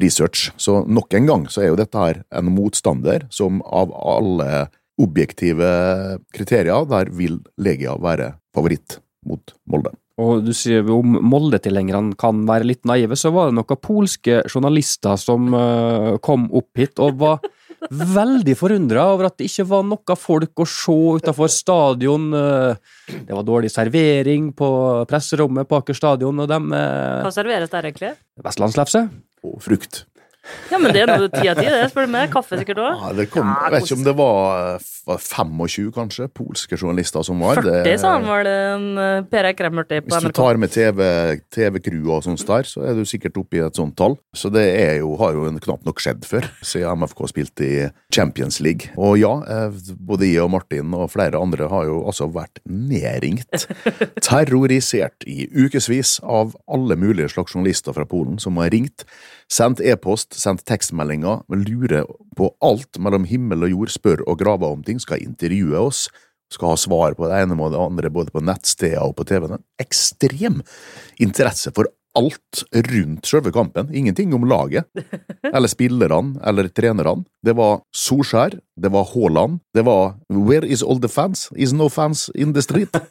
research. 0.01 0.49
Så 0.57 0.81
nok 0.89 1.13
en 1.15 1.29
gang 1.29 1.45
så 1.53 1.63
er 1.63 1.73
jo 1.73 1.79
dette 1.79 2.01
her 2.01 2.23
en 2.35 2.49
motstander 2.55 3.29
som 3.35 3.61
av 3.69 3.93
alle 3.93 4.69
objektive 5.01 5.69
kriterier, 6.35 6.87
der 6.89 7.11
vil 7.13 7.43
Legia 7.59 7.99
være 8.01 8.35
favoritt 8.55 8.99
mot 9.27 9.55
Molde. 9.69 9.93
Og 10.23 10.45
du 10.47 10.53
sier 10.55 10.87
om 10.95 11.17
Molde-tilhengerne 11.27 12.15
kan 12.19 12.45
være 12.47 12.69
litt 12.71 12.85
naive, 12.87 13.17
så 13.19 13.33
var 13.35 13.51
det 13.51 13.59
noen 13.59 13.81
polske 13.83 14.45
journalister 14.47 15.19
som 15.19 15.51
uh, 15.51 16.15
kom 16.23 16.47
opp 16.55 16.79
hit 16.79 17.03
og 17.03 17.19
var 17.19 17.43
veldig 17.91 18.55
forundra 18.59 19.09
over 19.13 19.29
at 19.29 19.37
det 19.41 19.51
ikke 19.51 19.67
var 19.71 19.85
noe 19.87 20.17
folk 20.19 20.65
å 20.65 20.67
se 20.69 20.97
utenfor 21.21 21.53
stadion. 21.53 22.31
Det 22.31 23.35
var 23.35 23.47
dårlig 23.47 23.73
servering 23.73 24.51
på 24.57 24.69
presserommet 25.11 25.69
på 25.69 25.81
Aker 25.83 25.99
stadion, 25.99 26.45
og 26.45 26.51
dem 26.51 26.73
uh, 26.73 27.23
Hva 27.27 27.35
serveres 27.35 27.73
der, 27.73 27.91
egentlig? 27.91 28.15
Vestlandslefse. 28.45 29.07
Og 29.45 29.61
frukt. 29.63 30.05
Ja, 30.71 30.81
men 30.81 30.93
det 30.95 31.05
er 31.05 31.15
noe 31.15 31.31
ti 31.33 31.47
av 31.49 31.61
ti, 31.61 31.69
det. 31.69 31.87
Spør 31.93 32.09
du 32.09 32.15
meg. 32.17 32.33
Kaffe 32.35 32.61
sikkert 32.61 32.83
òg. 32.85 33.01
Ja, 33.01 33.15
det 33.21 33.31
kom, 33.33 33.49
jeg 33.49 33.77
vet 33.77 33.89
ikke 33.89 34.01
om 34.01 34.09
det 34.09 34.17
var 34.19 34.83
var 35.07 35.19
25 35.21 35.91
kanskje, 35.93 36.29
polske 36.33 36.77
journalister 36.77 37.23
som 37.27 37.41
var. 37.45 37.61
40, 37.63 37.99
sa 38.01 38.15
han 38.17 38.27
var 38.29 38.45
det 38.47 38.55
en 38.73 38.87
eh, 39.01 39.27
Per 39.29 39.49
Eikrem 39.51 39.81
hørte 39.81 40.01
på 40.05 40.13
Hvis 40.15 40.29
du 40.29 40.37
tar 40.37 40.59
med 40.61 40.73
TV 40.73 41.05
TV-crew 41.55 42.11
og 42.15 42.25
sånt 42.25 42.45
der, 42.49 42.69
så 42.69 42.85
er 42.89 42.97
du 42.97 43.05
sikkert 43.09 43.39
oppe 43.41 43.59
i 43.59 43.63
et 43.65 43.79
sånt 43.81 43.97
tall. 44.01 44.17
Så 44.37 44.51
det 44.53 44.65
er 44.65 44.99
jo, 45.03 45.15
har 45.21 45.37
jo 45.37 45.47
knapt 45.67 45.87
nok 45.89 46.01
skjedd 46.03 46.25
før, 46.29 46.49
siden 46.65 47.05
MFK 47.05 47.25
spilte 47.33 47.67
i 47.69 47.75
Champions 48.15 48.61
League. 48.65 48.93
Og 48.97 49.19
ja, 49.21 49.35
eh, 49.45 49.79
både 49.99 50.31
jeg 50.31 50.45
og 50.45 50.53
Martin 50.57 50.97
og 50.97 51.11
flere 51.13 51.41
andre 51.41 51.69
har 51.71 51.89
jo 51.91 52.01
altså 52.09 52.31
vært 52.33 52.63
nedringt, 52.65 53.69
terrorisert 54.25 55.29
i 55.29 55.49
ukevis 55.53 56.19
av 56.25 56.57
alle 56.65 56.97
mulige 57.01 57.33
slags 57.35 57.55
journalister 57.55 57.97
fra 57.97 58.09
Polen 58.09 58.41
som 58.43 58.57
har 58.63 58.73
ringt, 58.75 59.05
sendt 59.55 59.83
e-post, 59.85 60.35
sendt 60.39 60.65
tekstmeldinger, 60.69 61.45
lurer 61.49 62.07
på 62.39 62.51
alt 62.65 62.99
mellom 63.03 63.27
himmel 63.29 63.67
og 63.67 63.75
jord, 63.75 63.93
spør 63.95 64.25
og 64.27 64.39
graver 64.43 64.75
om 64.75 64.85
ting, 64.87 65.01
skal 65.03 65.23
intervjue 65.23 65.79
oss, 65.79 66.09
skal 66.53 66.75
ha 66.75 66.79
svar 66.79 67.17
på 67.19 67.29
det 67.31 67.43
ene 67.43 67.59
og 67.59 67.75
det 67.75 67.83
andre, 67.83 68.13
både 68.13 68.35
på 68.35 68.43
nettsteder 68.45 69.03
og 69.03 69.15
på 69.19 69.27
TV-en. 69.29 69.63
Ekstrem 69.83 70.63
interesse 71.23 71.73
for 71.75 71.91
alt 72.15 72.63
rundt 72.91 73.27
selve 73.27 73.51
kampen. 73.55 73.89
Ingenting 73.95 74.35
om 74.35 74.47
laget, 74.47 74.87
eller 75.55 75.71
spillerne, 75.71 76.39
eller 76.47 76.69
trenerne. 76.71 77.25
Det 77.45 77.57
var 77.59 77.81
Solskjær, 77.95 78.59
det 78.79 78.93
var 78.95 79.09
Haaland, 79.15 79.61
det 79.75 79.87
var 79.87 80.15
Where 80.31 80.67
is 80.67 80.83
all 80.83 81.01
the 81.01 81.11
fans? 81.11 81.49
Is 81.57 81.73
no 81.73 81.89
fans 81.89 82.29
in 82.35 82.55
the 82.55 82.63
street? 82.63 82.95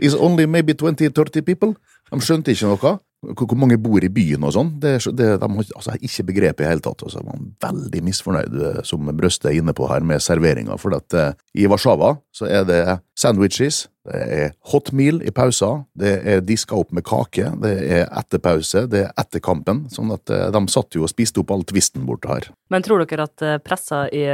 Is 0.00 0.14
only 0.14 0.46
maybe 0.46 0.72
20-30 0.72 1.42
people? 1.42 1.74
De 2.12 2.20
skjønte 2.22 2.52
ikke 2.54 2.68
noe. 2.70 2.92
Hvor 3.18 3.58
mange 3.58 3.78
bor 3.82 4.04
i 4.04 4.10
byen 4.12 4.44
og 4.46 4.52
sånn. 4.54 4.68
Det, 4.78 4.92
det, 5.18 5.32
de 5.42 5.48
har 5.50 5.70
altså, 5.74 5.96
ikke 5.98 6.28
begrepet 6.28 6.62
i 6.62 6.68
hele 6.68 6.84
tatt. 6.84 7.02
Og 7.02 7.10
så 7.10 7.18
er 7.18 7.26
man 7.26 7.48
veldig 7.64 8.02
misfornøyd, 8.06 8.58
eh, 8.68 8.80
som 8.86 9.10
Brøste 9.18 9.50
er 9.50 9.58
inne 9.58 9.74
på 9.74 9.88
her, 9.90 10.06
med 10.06 10.22
serveringa. 10.22 10.78
For 10.78 10.94
at 10.94 11.16
eh, 11.18 11.32
i 11.58 11.66
Warszawa 11.70 12.14
så 12.34 12.46
er 12.46 12.68
det 12.68 12.82
sandwiches, 13.18 13.88
det 14.08 14.20
er 14.38 14.52
hot 14.70 14.92
meal 14.96 15.18
i 15.26 15.32
pauser, 15.34 15.82
det 15.98 16.14
er 16.22 16.44
diska 16.46 16.78
opp 16.78 16.94
med 16.96 17.04
kake, 17.04 17.50
det 17.60 17.74
er 17.98 18.06
etter 18.06 18.40
pause, 18.40 18.86
det 18.88 19.02
er 19.08 19.10
etter 19.20 19.42
kampen. 19.44 19.86
Sånn 19.92 20.14
at 20.14 20.30
eh, 20.32 20.46
de 20.54 20.62
satt 20.70 20.96
jo 20.96 21.04
og 21.04 21.12
spiste 21.12 21.42
opp 21.42 21.52
all 21.54 21.66
tvisten 21.68 22.06
borte 22.08 22.30
her. 22.30 22.48
Men 22.72 22.86
tror 22.86 23.02
dere 23.04 23.26
at 23.28 23.44
eh, 23.44 23.58
pressa 23.64 24.06
i 24.14 24.24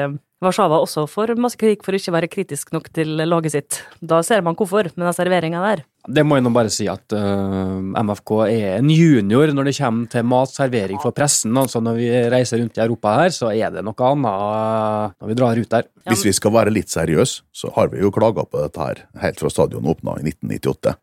Warszawa 0.42 0.80
også 0.82 1.06
får 1.08 1.36
masse 1.40 1.58
kritikk 1.60 1.84
for 1.86 1.94
å 1.94 1.98
ikke 2.00 2.14
være 2.14 2.28
kritisk 2.32 2.72
nok 2.74 2.88
til 2.94 3.12
laget 3.22 3.54
sitt? 3.54 3.78
Da 4.02 4.18
ser 4.26 4.42
man 4.44 4.56
hvorfor, 4.58 4.90
med 4.96 5.06
den 5.06 5.16
serveringa 5.16 5.62
der. 5.62 5.84
Det 6.04 6.24
må 6.26 6.36
jeg 6.36 6.44
nå 6.44 6.50
bare 6.52 6.72
si 6.72 6.84
at 6.90 7.14
uh, 7.16 7.78
MFK 7.80 8.32
er 8.44 8.74
en 8.74 8.90
junior 8.92 9.54
når 9.56 9.70
det 9.70 9.76
kommer 9.78 10.10
til 10.12 10.26
matservering 10.28 11.00
for 11.00 11.16
pressen. 11.16 11.54
Altså 11.56 11.80
når 11.80 11.96
vi 11.96 12.10
reiser 12.34 12.60
rundt 12.60 12.76
i 12.76 12.84
Europa 12.84 13.14
her, 13.22 13.32
så 13.32 13.54
er 13.54 13.72
det 13.72 13.86
noe 13.86 14.10
annet 14.10 14.42
øh, 14.44 15.14
når 15.22 15.30
vi 15.30 15.38
drar 15.38 15.62
ut 15.62 15.72
der. 15.78 15.88
Hvis 16.10 16.26
vi 16.28 16.34
skal 16.36 16.52
være 16.58 16.74
litt 16.74 16.92
seriøse, 16.92 17.46
så 17.54 17.72
har 17.78 17.88
vi 17.94 18.02
jo 18.04 18.12
klaga 18.12 18.44
på 18.44 18.66
dette 18.66 18.84
her 18.84 19.04
helt 19.22 19.40
fra 19.40 19.52
stadionet 19.54 19.94
åpna 19.94 20.18
i 20.20 20.28
1998. 20.28 20.98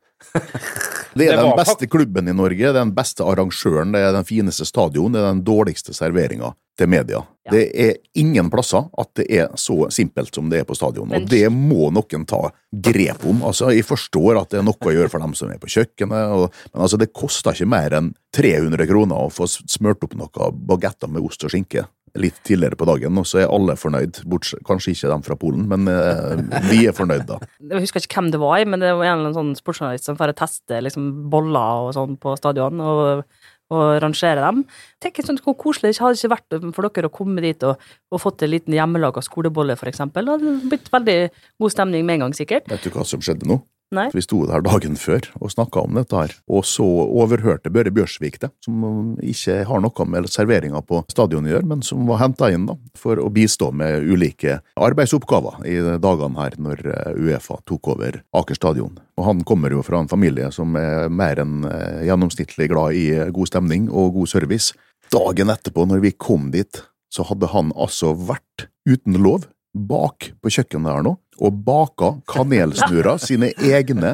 Det 1.14 1.28
er 1.28 1.36
Det 1.36 1.44
den 1.44 1.58
beste 1.60 1.88
klubben 1.92 2.28
i 2.32 2.34
Norge, 2.34 2.56
det 2.56 2.70
er 2.72 2.78
den 2.78 2.94
beste 2.96 3.26
arrangøren, 3.28 3.92
det 3.92 4.00
er 4.00 4.14
den 4.16 4.28
fineste 4.28 4.64
stadion, 4.64 5.12
det 5.12 5.20
er 5.20 5.34
den 5.34 5.44
dårligste 5.44 5.92
serveringa 5.92 6.54
til 6.80 6.88
media. 6.88 7.20
Ja. 7.46 7.52
Det 7.52 7.64
er 7.84 7.98
ingen 8.22 8.48
plasser 8.54 8.86
at 9.02 9.10
det 9.20 9.26
er 9.28 9.50
så 9.60 9.90
simpelt 9.92 10.34
som 10.36 10.48
det 10.50 10.62
er 10.62 10.68
på 10.70 10.78
stadion, 10.78 11.12
og 11.12 11.28
det 11.30 11.44
må 11.52 11.90
noen 11.92 12.24
ta 12.30 12.46
grep 12.72 13.26
om. 13.28 13.44
Altså, 13.44 13.74
Jeg 13.76 13.84
forstår 13.90 14.40
at 14.40 14.54
det 14.54 14.62
er 14.62 14.68
noe 14.68 14.80
å 14.80 14.96
gjøre 14.96 15.12
for 15.12 15.20
dem 15.20 15.34
som 15.36 15.52
er 15.52 15.60
på 15.60 15.72
kjøkkenet, 15.74 16.36
og, 16.38 16.62
men 16.72 16.86
altså, 16.88 17.02
det 17.02 17.12
koster 17.12 17.58
ikke 17.58 17.74
mer 17.74 17.98
enn 17.98 18.14
300 18.38 18.88
kroner 18.88 19.26
å 19.26 19.34
få 19.34 19.50
smurt 19.52 20.08
opp 20.08 20.16
noen 20.16 20.64
bagetter 20.70 21.12
med 21.12 21.28
ost 21.28 21.44
og 21.44 21.52
skinke 21.52 21.90
litt 22.20 22.42
tidligere 22.48 22.78
på 22.80 22.88
dagen, 22.90 23.18
og 23.20 23.28
så 23.30 23.44
er 23.44 23.54
alle 23.54 23.78
fornøyd. 23.80 24.22
Bortsett, 24.30 24.64
kanskje 24.68 24.96
ikke 24.96 25.12
dem 25.14 25.24
fra 25.26 25.38
Polen, 25.40 25.68
men 25.72 25.88
eh, 25.92 26.42
vi 26.68 26.84
er 26.90 26.96
fornøyd, 26.98 27.24
da. 27.30 27.40
Jeg 27.72 27.86
husker 27.86 28.04
ikke 28.04 28.20
hvem 28.20 28.34
det 28.34 28.42
var, 28.42 28.66
men 28.68 28.84
det 28.84 28.92
var 28.92 29.08
en 29.08 29.14
eller 29.14 29.32
annen 29.32 29.38
sånn 29.38 29.56
sportsjournalist 29.60 30.10
som 30.10 30.20
får 30.20 30.36
teste 30.40 30.84
liksom, 30.84 31.10
boller 31.32 31.88
og 31.88 31.96
sånn 31.96 32.18
på 32.22 32.36
stadion, 32.40 32.84
og, 32.84 33.24
og 33.72 33.84
rangere 34.04 34.44
dem. 34.44 34.64
Tenk 35.04 35.22
sånn, 35.26 35.40
hvor 35.46 35.58
koselig 35.60 35.94
det 35.94 36.04
hadde 36.04 36.20
ikke 36.20 36.34
vært 36.36 36.58
for 36.76 36.90
dere 36.90 37.12
å 37.12 37.16
komme 37.16 37.44
dit 37.44 37.68
og, 37.68 37.92
og 38.12 38.24
fått 38.24 38.44
en 38.46 38.54
liten 38.54 38.76
hjemmelaga 38.76 39.24
skolebolle, 39.26 39.80
eksempel. 39.80 40.28
Det 40.28 40.38
hadde 40.38 40.72
blitt 40.74 40.92
veldig 40.92 41.20
god 41.64 41.78
stemning 41.78 42.08
med 42.08 42.20
en 42.20 42.28
gang, 42.28 42.38
sikkert. 42.38 42.68
Vet 42.72 42.88
du 42.88 42.92
hva 42.96 43.08
som 43.08 43.24
skjedde 43.24 43.48
nå? 43.50 43.62
Nei. 43.92 44.06
Vi 44.16 44.22
sto 44.24 44.46
der 44.48 44.64
dagen 44.64 44.94
før 44.96 45.26
og 45.42 45.52
snakka 45.52 45.82
om 45.84 45.98
dette 46.00 46.16
her, 46.16 46.32
og 46.48 46.64
så 46.64 46.86
overhørte 46.86 47.72
Børre 47.76 47.92
Bjørsvik 47.92 48.38
det, 48.40 48.48
som 48.64 49.18
ikke 49.20 49.58
har 49.68 49.84
noe 49.84 50.06
med 50.08 50.30
serveringa 50.32 50.80
på 50.88 51.02
stadionet 51.12 51.52
å 51.52 51.54
gjøre, 51.58 51.68
men 51.74 51.84
som 51.84 52.06
var 52.08 52.22
henta 52.22 52.48
inn 52.56 52.70
da, 52.70 52.78
for 52.96 53.20
å 53.20 53.28
bistå 53.36 53.74
med 53.76 54.08
ulike 54.08 54.62
arbeidsoppgaver 54.80 55.68
i 55.68 55.76
dagene 56.00 56.40
her 56.40 56.56
når 56.64 56.86
eh, 56.88 57.20
Uefa 57.20 57.60
tok 57.68 57.92
over 57.98 58.22
Aker 58.40 58.56
stadion. 58.56 58.96
Og 59.20 59.28
han 59.28 59.44
kommer 59.48 59.76
jo 59.76 59.84
fra 59.84 60.00
en 60.00 60.12
familie 60.12 60.48
som 60.56 60.78
er 60.80 61.12
mer 61.12 61.44
enn 61.44 61.66
eh, 61.68 62.06
gjennomsnittlig 62.08 62.72
glad 62.72 62.96
i 62.96 63.06
god 63.36 63.52
stemning 63.52 63.92
og 63.92 64.16
god 64.22 64.32
service. 64.38 64.72
Dagen 65.12 65.52
etterpå, 65.52 65.84
når 65.84 66.06
vi 66.08 66.16
kom 66.16 66.48
dit, 66.56 66.86
så 67.12 67.28
hadde 67.28 67.52
han 67.52 67.76
altså 67.76 68.16
vært 68.16 68.70
uten 68.88 69.20
lov 69.20 69.52
bak 69.76 70.32
på 70.44 70.52
kjøkkenet 70.52 70.92
her 70.92 71.04
nå 71.06 71.18
og 71.40 71.62
baka 71.66 72.14
kanelsnurrer, 72.30 73.22
sine 73.22 73.52
egne 73.64 74.14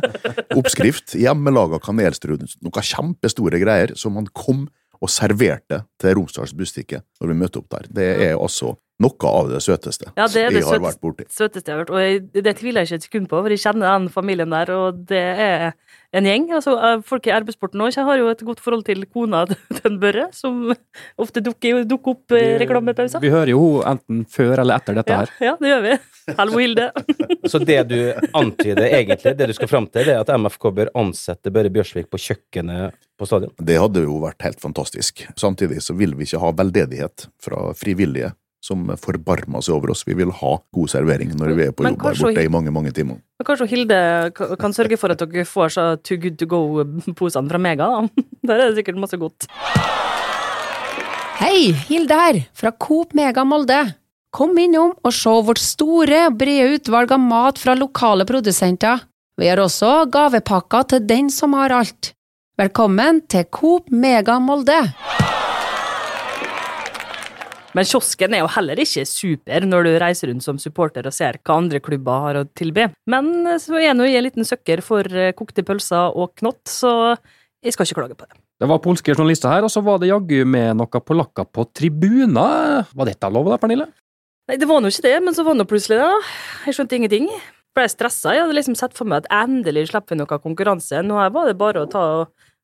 oppskrift, 0.55 1.15
hjemmelaga 1.17 1.79
kanelsnurrer, 1.83 2.43
noen 2.61 2.89
kjempestore 2.91 3.61
greier 3.63 3.95
som 3.99 4.19
han 4.19 4.29
kom 4.37 4.67
og 5.01 5.09
serverte 5.13 5.83
til 6.01 6.17
Romsdals 6.17 6.53
Bustikke 6.57 7.03
når 7.21 7.33
vi 7.33 7.39
møtte 7.43 7.61
opp 7.61 7.69
der. 7.75 7.87
Det 7.93 8.09
er 8.29 8.35
altså 8.37 8.75
noe 8.97 9.29
av 9.29 9.49
det 9.51 9.59
søteste 9.61 10.07
Ja, 10.17 10.25
det 10.25 10.41
er 10.41 10.55
det 10.55 10.63
jeg 10.63 10.65
har 10.71 10.79
vært 10.81 10.97
borti. 11.03 11.27
Søteste 11.29 11.69
jeg 11.69 11.75
har 11.75 11.83
hørt, 11.83 11.91
og 11.93 12.01
jeg, 12.01 12.23
det 12.33 12.53
tviler 12.57 12.81
jeg 12.81 12.89
ikke 12.89 12.97
et 12.97 13.05
sekund 13.05 13.27
på, 13.29 13.41
for 13.45 13.53
jeg 13.53 13.61
kjenner 13.61 13.91
den 13.93 14.07
familien 14.09 14.49
der, 14.55 14.71
og 14.73 15.03
det 15.11 15.19
er 15.21 15.67
en 16.17 16.25
gjeng. 16.25 16.47
Altså, 16.57 16.73
eh, 16.81 17.03
folk 17.05 17.27
i 17.29 17.33
arbeidssporten 17.35 17.77
nå 17.77 17.91
har 17.93 18.17
jo 18.17 18.31
et 18.31 18.41
godt 18.47 18.63
forhold 18.63 18.85
til 18.87 19.05
kona 19.05 19.43
til 19.77 19.99
Børre, 20.01 20.25
som 20.33 20.71
ofte 21.21 21.43
dukker, 21.45 21.83
dukker 21.85 22.15
opp 22.15 22.33
i 22.39 22.43
reklamepauser. 22.63 23.21
Vi 23.21 23.29
hører 23.33 23.53
jo 23.53 23.61
henne 23.83 23.99
enten 23.99 24.25
før 24.33 24.63
eller 24.63 24.81
etter 24.81 24.97
dette 24.97 25.13
Ja, 25.13 25.19
her. 25.21 25.33
ja, 25.51 25.55
det 25.61 25.73
gjør 25.75 25.85
vi. 25.85 25.95
Hallo, 26.41 26.57
Hilde. 26.57 26.89
Så 27.53 27.61
det 27.61 27.79
du 27.91 27.99
antyder 28.35 28.87
egentlig, 28.89 29.37
det 29.37 29.51
du 29.51 29.53
skal 29.59 29.69
fram 29.71 29.85
til, 29.93 30.09
det 30.09 30.17
er 30.17 30.25
at 30.25 30.33
MFK 30.41 30.71
bør 30.81 30.89
ansette 30.97 31.53
Børre 31.53 31.69
Bjørsvik 31.69 32.09
på 32.09 32.17
kjøkkenet 32.25 32.97
på 33.17 33.27
stadion? 33.29 33.53
Det 33.57 33.77
hadde 33.81 34.05
jo 34.05 34.19
vært 34.23 34.43
helt 34.45 34.59
fantastisk. 34.63 35.25
Samtidig 35.39 35.81
så 35.85 35.95
vil 35.97 36.15
vi 36.17 36.27
ikke 36.27 36.41
ha 36.43 36.51
veldedighet 36.57 37.27
fra 37.43 37.71
frivillige 37.77 38.33
som 38.63 38.87
forbarmer 38.99 39.63
seg 39.63 39.77
over 39.77 39.93
oss. 39.93 40.03
Vi 40.07 40.15
vil 40.17 40.31
ha 40.39 40.53
god 40.75 40.91
servering 40.91 41.33
når 41.37 41.53
vi 41.57 41.67
er 41.67 41.75
på 41.75 41.85
jobb 41.85 42.01
her 42.03 42.17
borte 42.21 42.45
i 42.45 42.51
mange, 42.51 42.73
mange 42.73 42.93
timer. 42.95 43.19
Men 43.37 43.47
Kanskje 43.47 43.69
Hilde 43.71 43.99
kan 44.59 44.75
sørge 44.75 44.97
for 44.99 45.13
at 45.13 45.21
dere 45.21 45.45
får 45.47 45.75
så 45.77 45.85
Too 46.01 46.19
Good 46.23 46.39
To 46.41 46.49
Go-posene 46.51 47.51
fra 47.53 47.61
Mega, 47.61 47.87
da. 47.93 48.25
Der 48.47 48.57
er 48.57 48.65
det 48.71 48.81
sikkert 48.81 48.99
masse 49.01 49.19
godt. 49.21 49.47
Hei, 51.37 51.69
Hilde 51.87 52.17
her, 52.17 52.41
fra 52.57 52.73
Coop 52.73 53.13
Mega 53.17 53.45
Molde. 53.45 53.83
Kom 54.33 54.57
innom 54.59 54.95
og 55.05 55.13
se 55.15 55.31
vårt 55.47 55.61
store 55.61 56.27
brede 56.35 56.75
utvalg 56.75 57.13
av 57.15 57.21
mat 57.23 57.61
fra 57.61 57.77
lokale 57.77 58.25
produsenter. 58.27 59.05
Vi 59.37 59.47
har 59.47 59.61
også 59.61 60.07
gavepakker 60.11 60.89
til 60.91 61.05
den 61.07 61.29
som 61.33 61.53
har 61.55 61.73
alt. 61.77 62.16
Velkommen 62.57 63.19
til 63.29 63.43
Coop 63.53 63.91
Mega 63.93 64.39
Molde. 64.41 64.73
Men 67.77 67.85
kiosken 67.85 68.33
er 68.33 68.39
jo 68.41 68.47
heller 68.49 68.79
ikke 68.81 69.03
super 69.05 69.67
når 69.69 69.85
du 69.85 69.89
reiser 70.01 70.31
rundt 70.31 70.41
som 70.41 70.57
supporter 70.57 71.05
og 71.05 71.13
ser 71.13 71.37
hva 71.37 71.59
andre 71.61 71.77
klubber 71.85 72.23
har 72.23 72.39
å 72.39 72.47
tilby. 72.57 72.87
Men 73.13 73.29
eh, 73.45 73.59
så 73.61 73.77
er 73.77 73.93
nå 73.93 74.07
jeg 74.09 74.17
en 74.17 74.25
liten 74.25 74.49
søkker 74.49 74.81
for 74.81 75.05
eh, 75.05 75.35
kokte 75.37 75.61
pølser 75.67 76.17
og 76.17 76.33
knott, 76.41 76.63
så 76.65 77.13
jeg 77.61 77.75
skal 77.75 77.85
ikke 77.85 77.99
klage 77.99 78.17
på 78.17 78.25
det. 78.25 78.41
Det 78.57 78.71
var 78.73 78.81
polske 78.81 79.13
journalister 79.13 79.53
her, 79.53 79.67
og 79.67 79.69
så 79.69 79.85
var 79.85 80.01
det 80.01 80.09
jaggu 80.09 80.41
med 80.49 80.79
noen 80.81 81.05
polakker 81.05 81.45
på 81.53 81.67
tribuner. 81.77 82.89
Var 82.89 83.11
dette 83.11 83.29
lov, 83.37 83.51
da, 83.53 83.61
Pernille? 83.61 83.85
Nei, 84.49 84.57
det 84.57 84.65
var 84.65 84.81
nå 84.81 84.89
ikke 84.89 85.05
det, 85.05 85.13
men 85.27 85.37
så 85.37 85.45
var 85.45 85.53
det 85.53 85.61
nå 85.61 85.69
plutselig 85.69 86.01
det, 86.01 86.09
da. 86.09 86.33
Jeg 86.65 86.79
skjønte 86.79 86.97
ingenting. 87.03 87.29
Ble 87.77 87.85
stressa. 87.93 88.33
Jeg 88.33 88.47
hadde 88.47 88.57
liksom 88.57 88.81
sett 88.81 88.97
for 88.97 89.05
meg 89.05 89.21
at 89.27 89.45
endelig 89.45 89.91
slipper 89.91 90.17
vi 90.17 90.23
noe 90.23 90.41
konkurranse. 90.41 91.05
Nå 91.05 91.21
var 91.37 91.45
det 91.45 91.59
bare 91.61 91.85
å 91.85 91.93
ta, 91.93 92.05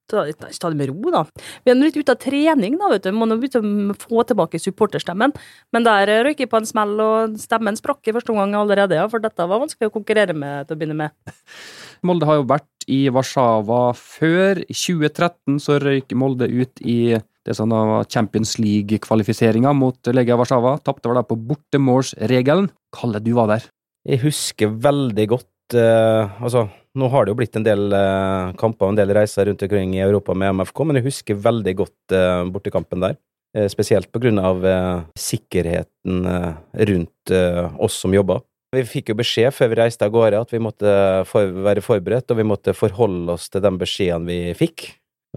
ta, 0.10 0.26
ta 0.32 0.72
det 0.72 0.80
med 0.80 0.92
ro, 0.92 1.14
da. 1.14 1.24
Vi 1.64 1.74
er 1.74 1.78
nå 1.78 1.88
litt 1.88 2.00
ute 2.00 2.16
av 2.16 2.22
trening, 2.22 2.78
da, 2.80 2.90
vet 2.94 3.06
du. 3.06 3.12
Vi 3.12 3.18
må 3.18 3.28
nå 3.30 3.38
begynne 3.42 3.96
å 3.96 4.00
få 4.00 4.26
tilbake 4.30 4.62
supporterstemmen. 4.62 5.36
Men 5.76 5.88
der 5.88 6.12
røyk 6.28 6.44
jeg 6.44 6.52
på 6.52 6.60
en 6.60 6.70
smell, 6.70 6.96
og 7.04 7.38
stemmen 7.42 7.80
sprakk 7.80 8.08
i 8.10 8.16
første 8.16 8.34
omgang 8.34 8.56
allerede, 8.60 9.00
ja, 9.00 9.10
for 9.12 9.24
dette 9.24 9.48
var 9.50 9.64
vanskelig 9.64 9.92
å 9.92 9.96
konkurrere 9.96 10.36
med 10.38 10.68
til 10.68 10.78
å 10.78 10.82
begynne 10.82 11.00
med. 11.06 11.36
Molde 12.08 12.28
har 12.30 12.42
jo 12.42 12.48
vært 12.50 12.88
i 12.92 13.06
Warszawa 13.14 13.84
før. 13.98 14.64
I 14.66 14.76
2013 14.76 15.62
så 15.64 15.80
røyk 15.82 16.16
Molde 16.20 16.50
ut 16.52 16.84
i 16.84 17.16
det 17.44 17.56
som 17.58 17.72
da 17.72 17.82
var 17.88 18.12
Champions 18.12 18.56
League-kvalifiseringa 18.60 19.74
mot 19.76 20.12
Legia 20.16 20.38
Warszawa. 20.40 20.78
Tapte 20.84 21.10
vel 21.10 21.20
da 21.20 21.26
på 21.28 21.40
bortemålsregelen. 21.50 22.70
Kalle, 22.96 23.20
du 23.24 23.34
var 23.36 23.52
der. 23.52 23.68
Jeg 24.08 24.24
husker 24.26 24.72
veldig 24.84 25.26
godt 25.32 25.76
uh, 25.80 26.28
Altså, 26.44 26.66
nå 27.00 27.10
har 27.10 27.26
det 27.26 27.34
jo 27.34 27.38
blitt 27.40 27.56
en 27.58 27.66
del 27.66 27.94
eh, 27.98 28.54
kamper 28.60 28.88
og 28.88 28.94
en 28.94 29.00
del 29.00 29.14
reiser 29.18 29.48
rundt 29.50 29.64
omkring 29.66 29.96
i 29.98 30.04
Europa 30.04 30.36
med 30.38 30.60
MFK, 30.60 30.84
men 30.86 31.00
jeg 31.00 31.08
husker 31.08 31.40
veldig 31.42 31.76
godt 31.80 32.16
eh, 32.16 32.42
bortekampen 32.54 33.06
der. 33.06 33.16
Eh, 33.58 33.68
spesielt 33.70 34.12
på 34.14 34.22
grunn 34.22 34.42
av 34.42 34.66
eh, 34.66 35.06
sikkerheten 35.18 36.26
eh, 36.30 36.52
rundt 36.90 37.34
eh, 37.34 37.80
oss 37.82 37.98
som 38.04 38.14
jobba. 38.14 38.40
Vi 38.74 38.86
fikk 38.90 39.12
jo 39.12 39.18
beskjed 39.18 39.54
før 39.54 39.72
vi 39.72 39.80
reiste 39.82 40.06
av 40.06 40.14
gårde 40.14 40.42
at 40.46 40.54
vi 40.54 40.62
måtte 40.62 40.94
for, 41.30 41.50
være 41.66 41.82
forberedt, 41.86 42.30
og 42.34 42.40
vi 42.40 42.46
måtte 42.50 42.74
forholde 42.78 43.36
oss 43.36 43.50
til 43.54 43.62
den 43.66 43.78
beskjeden 43.82 44.30
vi 44.30 44.40
fikk. 44.58 44.88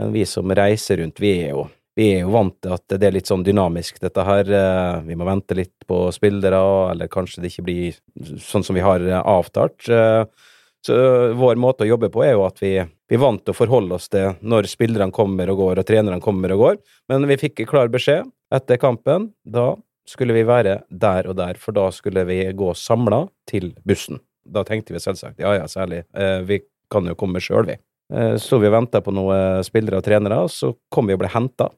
Men 0.01 0.13
vi 0.13 0.25
som 0.29 0.53
reiser 0.53 1.01
rundt, 1.01 1.21
vi 1.21 1.35
er 1.43 1.55
jo, 1.55 1.67
vi 1.97 2.11
er 2.15 2.25
jo 2.25 2.33
vant 2.33 2.57
til 2.65 2.73
at 2.77 2.97
det 2.97 3.09
er 3.09 3.17
litt 3.17 3.29
sånn 3.29 3.45
dynamisk, 3.45 4.01
dette 4.01 4.25
her. 4.25 4.49
Vi 5.05 5.17
må 5.17 5.29
vente 5.29 5.57
litt 5.57 5.85
på 5.89 6.03
spillere, 6.17 6.61
eller 6.93 7.13
kanskje 7.13 7.45
det 7.45 7.53
ikke 7.53 7.65
blir 7.69 8.01
sånn 8.45 8.65
som 8.65 8.77
vi 8.77 8.85
har 8.85 9.05
avtalt. 9.21 9.89
Så 10.87 10.97
vår 11.35 11.59
måte 11.59 11.83
å 11.83 11.89
jobbe 11.89 12.11
på 12.15 12.23
er 12.23 12.37
jo 12.37 12.45
at 12.47 12.61
vi, 12.63 12.77
vi 13.11 13.19
vant 13.19 13.41
til 13.43 13.55
å 13.55 13.59
forholde 13.59 13.97
oss 13.97 14.07
til 14.13 14.37
når 14.47 14.69
spillerne 14.71 15.15
kommer 15.15 15.51
og 15.51 15.59
går, 15.63 15.81
og 15.81 15.89
trenerne 15.89 16.23
kommer 16.23 16.53
og 16.55 16.63
går. 16.63 16.77
Men 17.11 17.27
vi 17.31 17.39
fikk 17.41 17.65
klar 17.71 17.91
beskjed 17.91 18.29
etter 18.55 18.79
kampen. 18.79 19.33
Da 19.43 19.73
skulle 20.07 20.37
vi 20.37 20.45
være 20.47 20.81
der 20.91 21.27
og 21.27 21.35
der, 21.41 21.59
for 21.59 21.75
da 21.75 21.89
skulle 21.95 22.23
vi 22.29 22.39
gå 22.55 22.71
samla 22.79 23.25
til 23.51 23.73
bussen. 23.89 24.21
Da 24.47 24.63
tenkte 24.67 24.95
vi 24.95 25.03
selvsagt 25.03 25.43
ja 25.43 25.57
ja, 25.59 25.65
særlig, 25.67 26.05
eh, 26.15 26.39
vi 26.47 26.61
kan 26.93 27.09
jo 27.11 27.17
komme 27.19 27.43
sjøl, 27.43 27.67
vi. 27.67 27.75
Eh, 28.15 28.37
Så 28.39 28.61
vi 28.63 28.71
venta 28.71 29.01
på 29.03 29.11
noen 29.11 29.65
spillere 29.67 29.99
og 29.99 30.07
trenere, 30.07 30.45
og 30.47 30.53
så 30.55 30.71
kom 30.95 31.11
vi 31.11 31.17
og 31.17 31.25
ble 31.25 31.33
henta. 31.35 31.73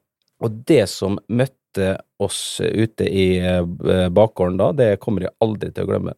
Og 0.45 0.61
det 0.69 0.83
som 0.91 1.17
møtte 1.27 1.95
oss 2.21 2.59
ute 2.61 3.07
i 3.09 3.25
bakgården 4.13 4.55
da, 4.61 4.69
det 4.71 4.99
kommer 5.01 5.25
jeg 5.25 5.35
aldri 5.43 5.71
til 5.73 5.85
å 5.85 5.89
glemme. 5.89 6.13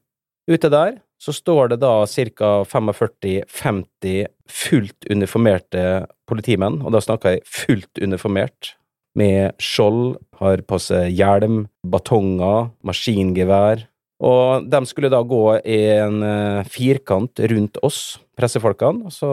Ute 0.52 0.70
der 0.72 1.00
så 1.22 1.34
står 1.36 1.74
det 1.74 1.82
da 1.84 1.94
ca. 2.10 2.51
45-50 2.66 4.25
fullt 4.50 5.10
uniformerte 5.12 5.84
politimenn, 6.30 6.82
og 6.82 6.96
da 6.96 7.01
snakker 7.04 7.36
jeg 7.36 7.46
fullt 7.46 8.01
uniformert, 8.01 8.75
med 9.18 9.51
skjold, 9.60 10.16
har 10.40 10.62
på 10.63 10.80
seg 10.80 11.12
hjelm, 11.12 11.66
batonger, 11.84 12.72
maskingevær, 12.88 13.84
og 14.22 14.68
de 14.70 14.82
skulle 14.88 15.10
da 15.12 15.20
gå 15.25 15.44
i 15.66 15.80
en 15.98 16.22
eh, 16.24 16.68
firkant 16.70 17.42
rundt 17.51 17.80
oss, 17.84 18.20
pressefolkene, 18.38 19.10
og 19.10 19.16
så 19.16 19.32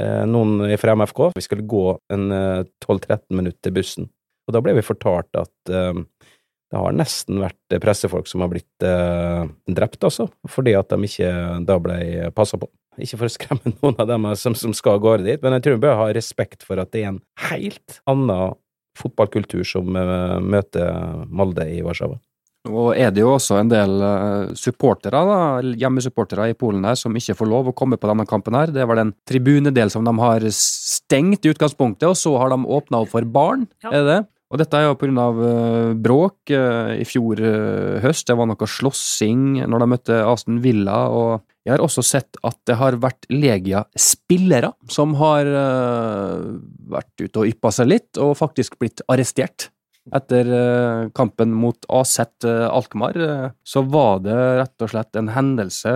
eh, 0.00 0.24
noen 0.28 0.76
fra 0.78 0.94
MFK. 0.96 1.30
Vi 1.36 1.44
skulle 1.44 1.66
gå 1.68 1.86
en 2.12 2.28
eh, 2.36 2.62
12-13 2.84 3.18
minutter 3.32 3.58
til 3.64 3.76
bussen, 3.78 4.10
og 4.46 4.54
da 4.54 4.62
ble 4.62 4.76
vi 4.76 4.84
fortalt 4.86 5.40
at 5.40 5.72
eh, 5.72 6.04
det 6.72 6.80
har 6.82 6.96
nesten 6.98 7.38
vært 7.44 7.76
pressefolk 7.82 8.26
som 8.26 8.42
har 8.42 8.50
blitt 8.50 8.82
eh, 8.86 9.44
drept, 9.70 10.02
altså, 10.08 10.26
fordi 10.50 10.74
at 10.78 10.90
de 10.90 11.06
ikke 11.06 11.30
da 11.68 11.76
ble 11.82 11.98
passa 12.34 12.58
på. 12.58 12.66
Ikke 12.98 13.20
for 13.20 13.28
å 13.28 13.34
skremme 13.34 13.72
noen 13.80 13.98
av 14.02 14.08
dem 14.10 14.28
som, 14.40 14.56
som 14.58 14.74
skal 14.74 14.98
av 14.98 15.04
gårde 15.04 15.28
dit, 15.28 15.42
men 15.44 15.56
jeg 15.58 15.66
tror 15.66 15.76
vi 15.78 15.84
bør 15.86 16.00
ha 16.02 16.12
respekt 16.16 16.66
for 16.66 16.82
at 16.82 16.90
det 16.94 17.04
er 17.04 17.12
en 17.14 17.22
helt 17.50 18.00
annen 18.10 18.56
fotballkultur 18.98 19.62
som 19.68 19.94
eh, 20.00 20.38
møter 20.42 21.26
Molde 21.28 21.68
i 21.70 21.82
Warszawa. 21.86 22.18
Og 22.66 22.96
er 22.98 23.12
det 23.14 23.22
jo 23.22 23.28
også 23.36 23.60
en 23.60 23.68
del 23.70 23.92
eh, 24.02 24.54
supportere, 24.58 25.20
da, 25.28 25.40
hjemmesupportere 25.78 26.48
i 26.50 26.56
Polen 26.58 26.82
her, 26.88 26.96
som 26.98 27.14
ikke 27.14 27.36
får 27.38 27.50
lov 27.52 27.70
å 27.70 27.74
komme 27.78 27.94
på 28.00 28.08
denne 28.10 28.26
kampen 28.26 28.56
her. 28.58 28.72
Det 28.74 28.86
var 28.90 28.98
den 28.98 29.12
tribunedel 29.28 29.92
som 29.92 30.02
de 30.08 30.14
har 30.18 30.46
stengt 30.56 31.46
i 31.46 31.52
utgangspunktet, 31.54 32.08
og 32.10 32.18
så 32.18 32.34
har 32.40 32.50
de 32.50 32.58
åpna 32.66 33.04
opp 33.04 33.12
for 33.14 33.28
barn, 33.28 33.68
Ja. 33.84 33.92
er 33.92 34.00
det 34.02 34.08
det? 34.10 34.22
Og 34.46 34.60
dette 34.60 34.78
er 34.78 34.86
jo 34.86 35.18
av 35.18 35.38
eh, 35.42 35.92
bråk 35.98 36.52
eh, 36.54 36.92
i 37.02 37.06
fjor 37.08 37.40
eh, 37.42 37.98
høst. 38.04 38.28
Det 38.28 38.36
var 38.38 38.46
noe 38.46 38.68
slåssing 38.70 39.64
når 39.66 39.82
de 39.82 39.88
møtte 39.90 40.18
Aston 40.22 40.60
Villa, 40.62 41.06
og 41.10 41.42
jeg 41.66 41.74
har 41.74 41.82
også 41.82 42.04
sett 42.06 42.38
at 42.46 42.58
det 42.68 42.76
har 42.78 42.98
vært 43.02 43.26
Legia-spillere 43.32 44.70
som 44.92 45.16
har 45.18 45.48
vært 46.94 47.24
ute 47.24 47.40
og 47.42 47.48
yppa 47.50 47.72
seg 47.74 47.88
litt, 47.90 48.20
og 48.22 48.36
faktisk 48.38 48.76
blitt 48.78 49.02
arrestert. 49.10 49.72
Etter 50.14 50.46
kampen 51.18 51.50
mot 51.50 51.88
AZ 51.90 52.20
Alkmaar 52.46 53.18
så 53.66 53.82
var 53.82 54.22
det 54.22 54.36
rett 54.60 54.84
og 54.86 54.92
slett 54.92 55.18
en 55.18 55.32
hendelse. 55.34 55.90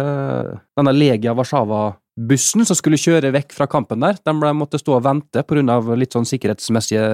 Denne 0.74 0.96
Legia 0.96 1.36
Warszawa-bussen 1.38 2.66
som 2.66 2.80
skulle 2.80 2.98
kjøre 2.98 3.30
vekk 3.38 3.54
fra 3.54 3.70
kampen 3.70 4.02
der, 4.02 4.18
den 4.26 4.42
ble, 4.42 4.50
måtte 4.58 4.82
stå 4.82 4.98
og 4.98 5.06
vente 5.06 5.46
pga. 5.46 5.78
litt 5.94 6.18
sånn 6.18 6.26
sikkerhetsmessige 6.26 7.06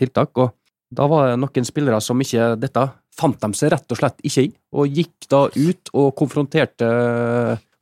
tiltak. 0.00 0.32
og 0.40 0.56
da 0.94 1.06
var 1.10 1.30
det 1.30 1.38
noen 1.42 1.66
spillere 1.68 2.00
som 2.00 2.20
ikke 2.22 2.54
Dette 2.60 2.86
fant 3.18 3.38
de 3.42 3.50
seg 3.58 3.72
rett 3.74 3.92
og 3.92 3.98
slett 3.98 4.20
ikke 4.26 4.44
i, 4.46 4.50
og 4.78 4.98
gikk 5.00 5.26
da 5.30 5.40
ut 5.50 5.90
og 5.92 6.12
konfronterte 6.18 6.88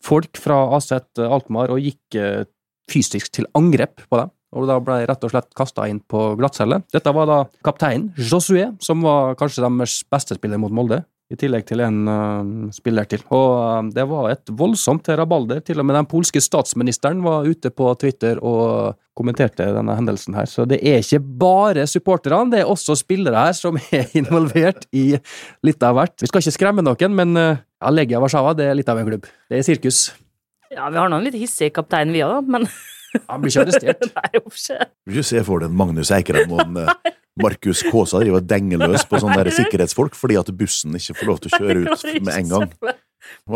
folk 0.06 0.40
fra 0.40 0.62
AZ 0.76 0.92
Alkmaar 1.20 1.75
og 1.75 1.82
gikk 1.82 2.16
eh, 2.16 2.46
fysisk 2.90 3.32
til 3.34 3.48
angrep 3.58 4.06
på 4.06 4.20
dem. 4.20 4.32
Og 4.56 4.68
da 4.70 4.78
ble 4.80 5.00
jeg 5.00 5.10
rett 5.10 5.26
og 5.26 5.32
slett 5.32 5.48
kasta 5.58 5.88
inn 5.90 5.98
på 6.00 6.30
glattcelle. 6.38 6.78
Dette 6.94 7.12
var 7.12 7.28
da 7.28 7.38
kapteinen, 7.66 8.12
Josué, 8.16 8.70
som 8.80 9.02
var 9.04 9.34
kanskje 9.36 9.64
deres 9.66 9.98
beste 10.08 10.38
spiller 10.38 10.60
mot 10.62 10.72
Molde. 10.72 11.02
I 11.26 11.37
tillegg 11.37 11.66
til 11.66 11.83
en 11.83 12.07
uh, 12.07 12.70
spiller 12.72 13.09
til. 13.11 13.24
Og 13.35 13.48
uh, 13.59 13.88
det 13.92 14.07
var 14.09 14.31
et 14.31 14.52
voldsomt 14.54 15.11
rabalder. 15.18 15.61
Til 15.66 15.83
og 15.83 15.88
med 15.88 15.98
den 15.98 16.09
polske 16.09 16.40
statsministeren 16.40 17.24
var 17.26 17.48
ute 17.50 17.72
på 17.74 17.90
Twitter 17.98 18.38
og 18.38 18.94
kommenterte 19.16 19.66
denne 19.74 19.96
hendelsen 19.96 20.37
her. 20.37 20.48
Så 20.50 20.66
det 20.68 20.79
er 20.85 21.00
ikke 21.02 21.22
bare 21.40 21.87
supporterne, 21.88 22.52
det 22.52 22.62
er 22.62 22.70
også 22.70 22.96
spillere 23.00 23.46
her 23.48 23.57
som 23.57 23.79
er 23.90 24.11
involvert 24.20 24.87
i 24.96 25.09
litt 25.66 25.87
av 25.87 25.96
hvert. 25.98 26.18
Vi 26.22 26.31
skal 26.31 26.44
ikke 26.44 26.57
skremme 26.59 26.85
noen, 26.85 27.16
men 27.16 27.37
eh, 27.40 27.62
ja, 27.81 27.92
Legia 27.94 28.20
Warszawa 28.22 28.55
det 28.59 28.70
er 28.70 28.79
litt 28.79 28.92
av 28.92 29.00
en 29.00 29.09
klubb. 29.09 29.29
Det 29.50 29.61
er 29.61 29.66
sirkus. 29.66 30.09
Ja, 30.72 30.90
vi 30.90 30.98
har 30.98 31.09
nå 31.11 31.20
en 31.20 31.26
litt 31.26 31.38
hissig 31.38 31.72
kaptein, 31.74 32.12
vi 32.14 32.24
òg, 32.26 32.48
men 32.50 32.68
Han 33.31 33.40
blir 33.40 33.52
ikke 33.52 33.62
arrestert. 33.64 34.09
Nei, 34.16 34.31
ikke. 34.42 34.88
Du 35.07 35.12
vil 35.12 35.22
ikke 35.22 35.31
se 35.31 35.44
for 35.46 35.62
deg 35.62 35.70
en 35.70 35.79
Magnus 35.79 36.11
Eikrem 36.12 36.52
og 36.52 36.61
en 36.66 36.83
eh, 36.83 37.14
Markus 37.42 37.83
Kaasa 37.85 38.20
driver 38.22 38.40
og 38.40 38.49
denger 38.49 38.81
løs 38.87 39.05
på 39.09 39.20
sånne 39.20 39.42
der 39.42 39.53
sikkerhetsfolk 39.55 40.16
fordi 40.16 40.38
at 40.40 40.53
bussen 40.57 40.96
ikke 40.96 41.18
får 41.18 41.29
lov 41.31 41.42
til 41.42 41.53
å 41.53 41.61
kjøre 41.61 41.83
ut 41.85 42.07
med 42.25 42.33
en 42.37 42.55
gang. 42.55 42.70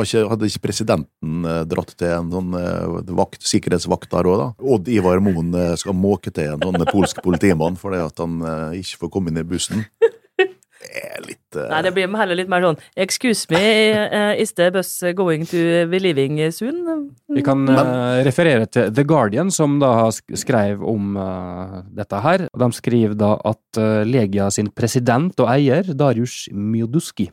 Ikke, 0.03 0.25
hadde 0.27 0.49
ikke 0.51 0.65
presidenten 0.65 1.47
eh, 1.47 1.61
dratt 1.71 1.93
til 1.99 2.11
en 2.11 2.31
sånn 2.33 2.55
eh, 2.59 3.13
vakt, 3.15 3.45
sikkerhetsvakt 3.47 4.11
der 4.11 4.27
òg, 4.27 4.41
da? 4.41 4.49
Odd 4.75 4.91
Ivar 4.91 5.23
Moen 5.23 5.55
eh, 5.55 5.75
skal 5.79 5.95
måke 5.95 6.33
til 6.35 6.57
en 6.57 6.65
sånn 6.65 6.87
polsk 6.91 7.23
politimann 7.25 7.79
fordi 7.79 8.03
at 8.03 8.23
han 8.23 8.41
ikke 8.79 9.05
får 9.05 9.13
komme 9.15 9.31
inn 9.31 9.43
i 9.43 9.47
bussen. 9.47 9.85
Er 10.81 11.21
litt 11.27 11.57
uh... 11.59 11.67
Nei, 11.69 11.83
det 11.85 11.91
blir 11.93 12.09
heller 12.17 12.39
litt 12.39 12.49
mer 12.49 12.65
sånn 12.65 12.79
Excuse 12.97 13.45
me, 13.53 13.61
uh, 13.93 14.33
is 14.41 14.55
the 14.57 14.71
bus 14.73 14.89
going 15.17 15.45
to 15.51 15.85
be 15.93 16.01
leaving 16.01 16.39
soon? 16.57 17.11
Vi 17.29 17.45
kan 17.45 17.67
uh, 17.69 18.23
referere 18.25 18.65
til 18.65 18.89
The 18.97 19.05
Guardian, 19.05 19.53
som 19.53 19.77
da 19.83 19.93
har 19.99 20.15
sk- 20.17 20.39
skrev 20.41 20.81
om 20.87 21.13
dette 21.97 22.23
her. 22.25 22.47
De 22.49 22.71
skriver 22.75 23.15
da 23.19 23.35
at 23.49 23.81
Legia 24.09 24.49
sin 24.55 24.71
president 24.73 25.37
og 25.43 25.51
eier, 25.53 25.93
Darius 25.95 26.47
Mioduski, 26.53 27.29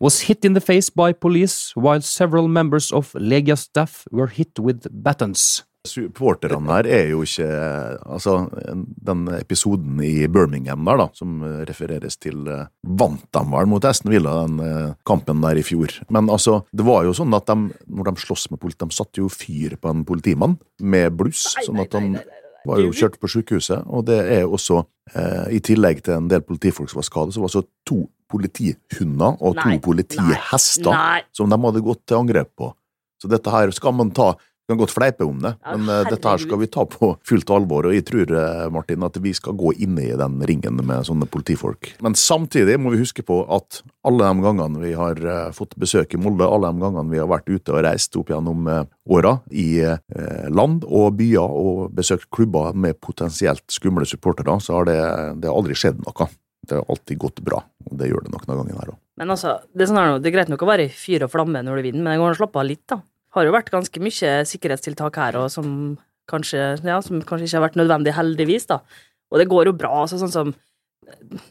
was 0.00 0.22
hit 0.26 0.44
in 0.48 0.56
the 0.56 0.64
face 0.64 0.90
by 0.90 1.12
police 1.12 1.76
while 1.76 2.00
several 2.00 2.48
members 2.48 2.90
of 2.92 3.12
Legia 3.20 3.56
staff 3.60 4.04
were 4.10 4.30
hit 4.32 4.58
with 4.58 4.88
batons. 4.90 5.66
Supporterne 5.86 6.78
her 6.78 6.88
er 6.90 7.10
jo 7.12 7.22
ikke 7.26 7.46
Altså, 7.46 8.36
den 9.08 9.26
episoden 9.36 10.00
i 10.04 10.26
Birmingham 10.30 10.84
der, 10.86 11.00
da, 11.00 11.06
som 11.16 11.40
refereres 11.68 12.18
til, 12.20 12.46
eh, 12.50 12.66
vant 12.82 13.24
de 13.32 13.42
vel 13.52 13.68
mot 13.70 13.84
Aston 13.84 14.12
Villa, 14.12 14.34
den 14.46 14.60
eh, 14.64 14.94
kampen 15.06 15.42
der 15.44 15.60
i 15.60 15.64
fjor. 15.66 15.92
Men 16.12 16.30
altså, 16.32 16.60
det 16.76 16.86
var 16.86 17.04
jo 17.06 17.14
sånn 17.16 17.34
at 17.36 17.48
de, 17.50 17.56
når 17.86 18.10
de 18.10 18.24
sloss 18.24 18.48
med 18.52 18.60
politiet, 18.62 18.86
de 18.86 18.96
satte 18.96 19.22
jo 19.22 19.30
fyr 19.32 19.76
på 19.80 19.92
en 19.92 20.04
politimann 20.08 20.58
med 20.80 21.16
bluss, 21.18 21.54
sånn 21.64 21.80
at 21.82 21.96
han 21.96 22.16
var 22.66 22.82
jo 22.82 22.92
kjørt 22.94 23.18
på 23.22 23.30
sykehuset. 23.30 23.86
Og 23.86 24.06
det 24.08 24.18
er 24.24 24.44
jo 24.44 24.56
også, 24.58 24.82
eh, 25.14 25.56
i 25.56 25.60
tillegg 25.64 26.02
til 26.06 26.18
en 26.18 26.28
del 26.30 26.42
politifolk 26.46 26.90
som 26.90 27.00
var 27.02 27.08
skadet, 27.08 27.34
så 27.34 27.42
var 27.42 27.52
det 27.52 27.54
altså 27.54 27.68
to 27.86 28.00
politihunder 28.26 29.38
og 29.38 29.54
to 29.54 29.68
Nei, 29.68 29.78
politihester 29.78 30.90
Nei. 30.90 31.20
som 31.32 31.50
de 31.50 31.58
hadde 31.62 31.84
gått 31.84 32.02
til 32.06 32.18
angrep 32.18 32.50
på. 32.58 32.72
Så 33.22 33.30
dette 33.30 33.52
her 33.52 33.70
skal 33.70 33.94
man 33.96 34.10
ta 34.10 34.34
Vi 34.66 34.72
kan 34.74 34.80
godt 34.80 34.90
fleipe 34.96 35.22
om 35.22 35.36
det, 35.38 35.52
Ja, 35.62 35.76
men 35.76 35.86
herregud. 35.86 36.10
dette 36.10 36.28
her 36.32 36.38
skal 36.42 36.58
vi 36.58 36.66
ta 36.66 36.82
på 36.90 37.12
fullt 37.22 37.50
alvor. 37.54 37.86
Og 37.86 37.94
jeg 37.94 38.02
tror 38.08 38.32
eh, 38.34 38.64
Martin, 38.74 39.04
at 39.06 39.14
vi 39.22 39.30
skal 39.32 39.54
gå 39.54 39.70
inn 39.78 39.94
i 40.02 40.08
den 40.18 40.40
ringen 40.42 40.80
med 40.82 41.06
sånne 41.06 41.28
politifolk. 41.30 41.92
Men 42.02 42.16
samtidig 42.18 42.74
må 42.82 42.90
vi 42.90 42.98
huske 42.98 43.22
på 43.22 43.44
at 43.46 43.78
alle 44.02 44.26
de 44.26 44.42
gangene 44.42 44.82
vi 44.82 44.90
har 44.98 45.22
eh, 45.22 45.52
fått 45.54 45.76
besøk 45.78 46.16
i 46.18 46.18
Molde, 46.18 46.48
alle 46.50 46.72
de 46.74 46.82
gangene 46.82 47.14
vi 47.14 47.22
har 47.22 47.30
vært 47.30 47.46
ute 47.46 47.76
og 47.76 47.84
reist 47.86 48.18
opp 48.18 48.34
gjennom 48.34 48.66
eh, 48.66 48.82
åra 49.06 49.36
i 49.54 49.68
eh, 49.86 50.50
land 50.50 50.82
og 50.82 51.14
byer 51.22 51.46
og 51.62 51.94
besøkt 51.94 52.26
klubber 52.34 52.74
med 52.74 52.98
potensielt 52.98 53.62
skumle 53.70 54.02
supportere, 54.08 54.58
så 54.58 54.80
har 54.80 54.90
det, 54.90 55.00
det 55.44 55.46
har 55.46 55.54
aldri 55.54 55.78
skjedd 55.78 56.02
noe. 56.02 56.26
Det 56.66 56.74
har 56.74 56.88
alltid 56.90 57.22
gått 57.22 57.38
bra, 57.46 57.60
og 57.86 57.98
det 58.00 58.08
gjør 58.10 58.26
det 58.26 58.32
nok 58.34 58.42
denne 58.48 58.62
gangen 58.64 58.78
her 58.82 58.96
òg. 58.96 58.98
Men 59.22 59.30
altså, 59.30 59.60
det 59.70 59.84
er, 59.86 59.92
sånn 59.92 60.02
her 60.02 60.08
nå, 60.10 60.18
det 60.18 60.32
er 60.32 60.40
greit 60.40 60.50
nok 60.50 60.64
å 60.66 60.74
være 60.74 60.88
i 60.88 60.90
fyr 60.90 61.22
og 61.22 61.30
flamme 61.30 61.62
når 61.62 61.78
du 61.78 61.86
vinner, 61.86 62.02
men 62.02 62.16
det 62.16 62.18
går 62.18 62.32
an 62.32 62.34
å 62.34 62.38
slappe 62.40 62.58
av 62.58 62.66
litt, 62.66 62.82
da. 62.90 62.98
Har 63.36 63.46
jo 63.46 63.54
vært 63.54 63.72
ganske 63.72 64.00
mye 64.02 64.36
sikkerhetstiltak 64.48 65.18
her, 65.20 65.36
og 65.40 65.50
som 65.52 65.68
kanskje, 66.30 66.62
ja, 66.82 67.00
som 67.04 67.20
kanskje 67.22 67.50
ikke 67.50 67.58
har 67.58 67.66
vært 67.68 67.80
nødvendig, 67.80 68.14
heldigvis, 68.16 68.66
da. 68.70 68.80
Og 69.30 69.42
det 69.42 69.50
går 69.50 69.70
jo 69.70 69.76
bra, 69.76 69.92
altså 70.02 70.18
sånn 70.20 70.32
som 70.32 70.54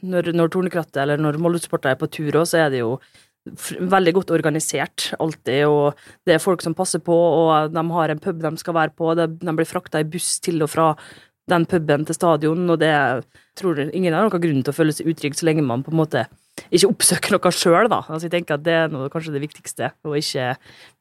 når, 0.04 0.34
når 0.36 0.52
Tornekrattet 0.52 1.00
eller 1.04 1.22
når 1.22 1.38
Molde-supportere 1.40 1.96
er 1.96 2.02
på 2.02 2.10
tur 2.12 2.42
òg, 2.42 2.48
så 2.50 2.66
er 2.66 2.74
det 2.74 2.82
jo 2.82 2.98
veldig 3.46 4.14
godt 4.18 4.34
organisert, 4.34 5.12
alltid, 5.22 5.68
og 5.70 6.00
det 6.26 6.36
er 6.36 6.42
folk 6.44 6.64
som 6.66 6.76
passer 6.78 7.04
på, 7.06 7.14
og 7.14 7.72
de 7.72 7.84
har 7.94 8.12
en 8.12 8.22
pub 8.22 8.42
de 8.42 8.52
skal 8.58 8.78
være 8.80 8.96
på, 8.98 9.14
de 9.16 9.54
blir 9.54 9.70
frakta 9.70 10.02
i 10.02 10.08
buss 10.10 10.40
til 10.44 10.66
og 10.66 10.72
fra 10.74 10.90
den 11.52 11.68
puben 11.70 12.06
til 12.08 12.18
stadion, 12.18 12.66
og 12.74 12.80
det 12.82 12.96
tror 13.60 13.78
jeg 13.80 13.94
ingen 13.94 14.16
har 14.16 14.26
noen 14.26 14.42
grunn 14.42 14.64
til 14.64 14.74
å 14.74 14.76
føle 14.76 14.96
seg 14.96 15.10
utrygg 15.12 15.38
så 15.38 15.48
lenge 15.48 15.66
man 15.66 15.86
på 15.86 15.94
en 15.94 16.02
måte 16.02 16.26
ikke 16.72 16.90
oppsøker 16.90 17.36
noe 17.36 17.52
sjøl, 17.54 17.90
da. 17.92 18.02
Altså, 18.08 18.26
jeg 18.26 18.34
tenker 18.34 18.58
at 18.58 18.64
det 18.66 18.76
er 18.80 18.92
noe, 18.92 19.10
kanskje 19.12 19.34
det 19.36 19.44
viktigste, 19.44 19.92
å 20.08 20.16
ikke 20.18 20.54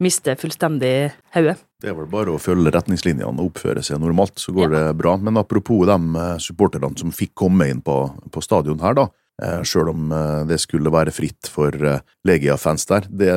miste 0.03 0.35
fullstendig 0.41 0.95
hodet. 1.37 1.57
Det 1.81 1.91
er 1.93 1.99
vel 1.99 2.09
bare 2.11 2.35
å 2.35 2.41
følge 2.43 2.73
retningslinjene 2.75 3.31
og 3.31 3.53
oppføre 3.53 3.85
seg 3.85 4.01
normalt, 4.03 4.39
så 4.41 4.55
går 4.57 4.73
det 4.75 4.85
bra. 4.99 5.15
Men 5.21 5.39
apropos 5.41 5.85
de 5.89 5.99
eh, 6.21 6.39
supporterne 6.43 6.91
som 7.01 7.15
fikk 7.15 7.35
komme 7.45 7.69
inn 7.71 7.85
på, 7.85 7.99
på 8.35 8.45
stadion 8.45 8.83
her, 8.83 8.97
da. 8.99 9.09
Eh, 9.43 9.61
Sjøl 9.67 9.93
om 9.95 10.15
eh, 10.15 10.41
det 10.51 10.61
skulle 10.63 10.93
være 10.95 11.15
fritt 11.15 11.51
for 11.51 11.75
Legia-fans 12.27 12.91
der. 12.91 13.09
Det 13.09 13.35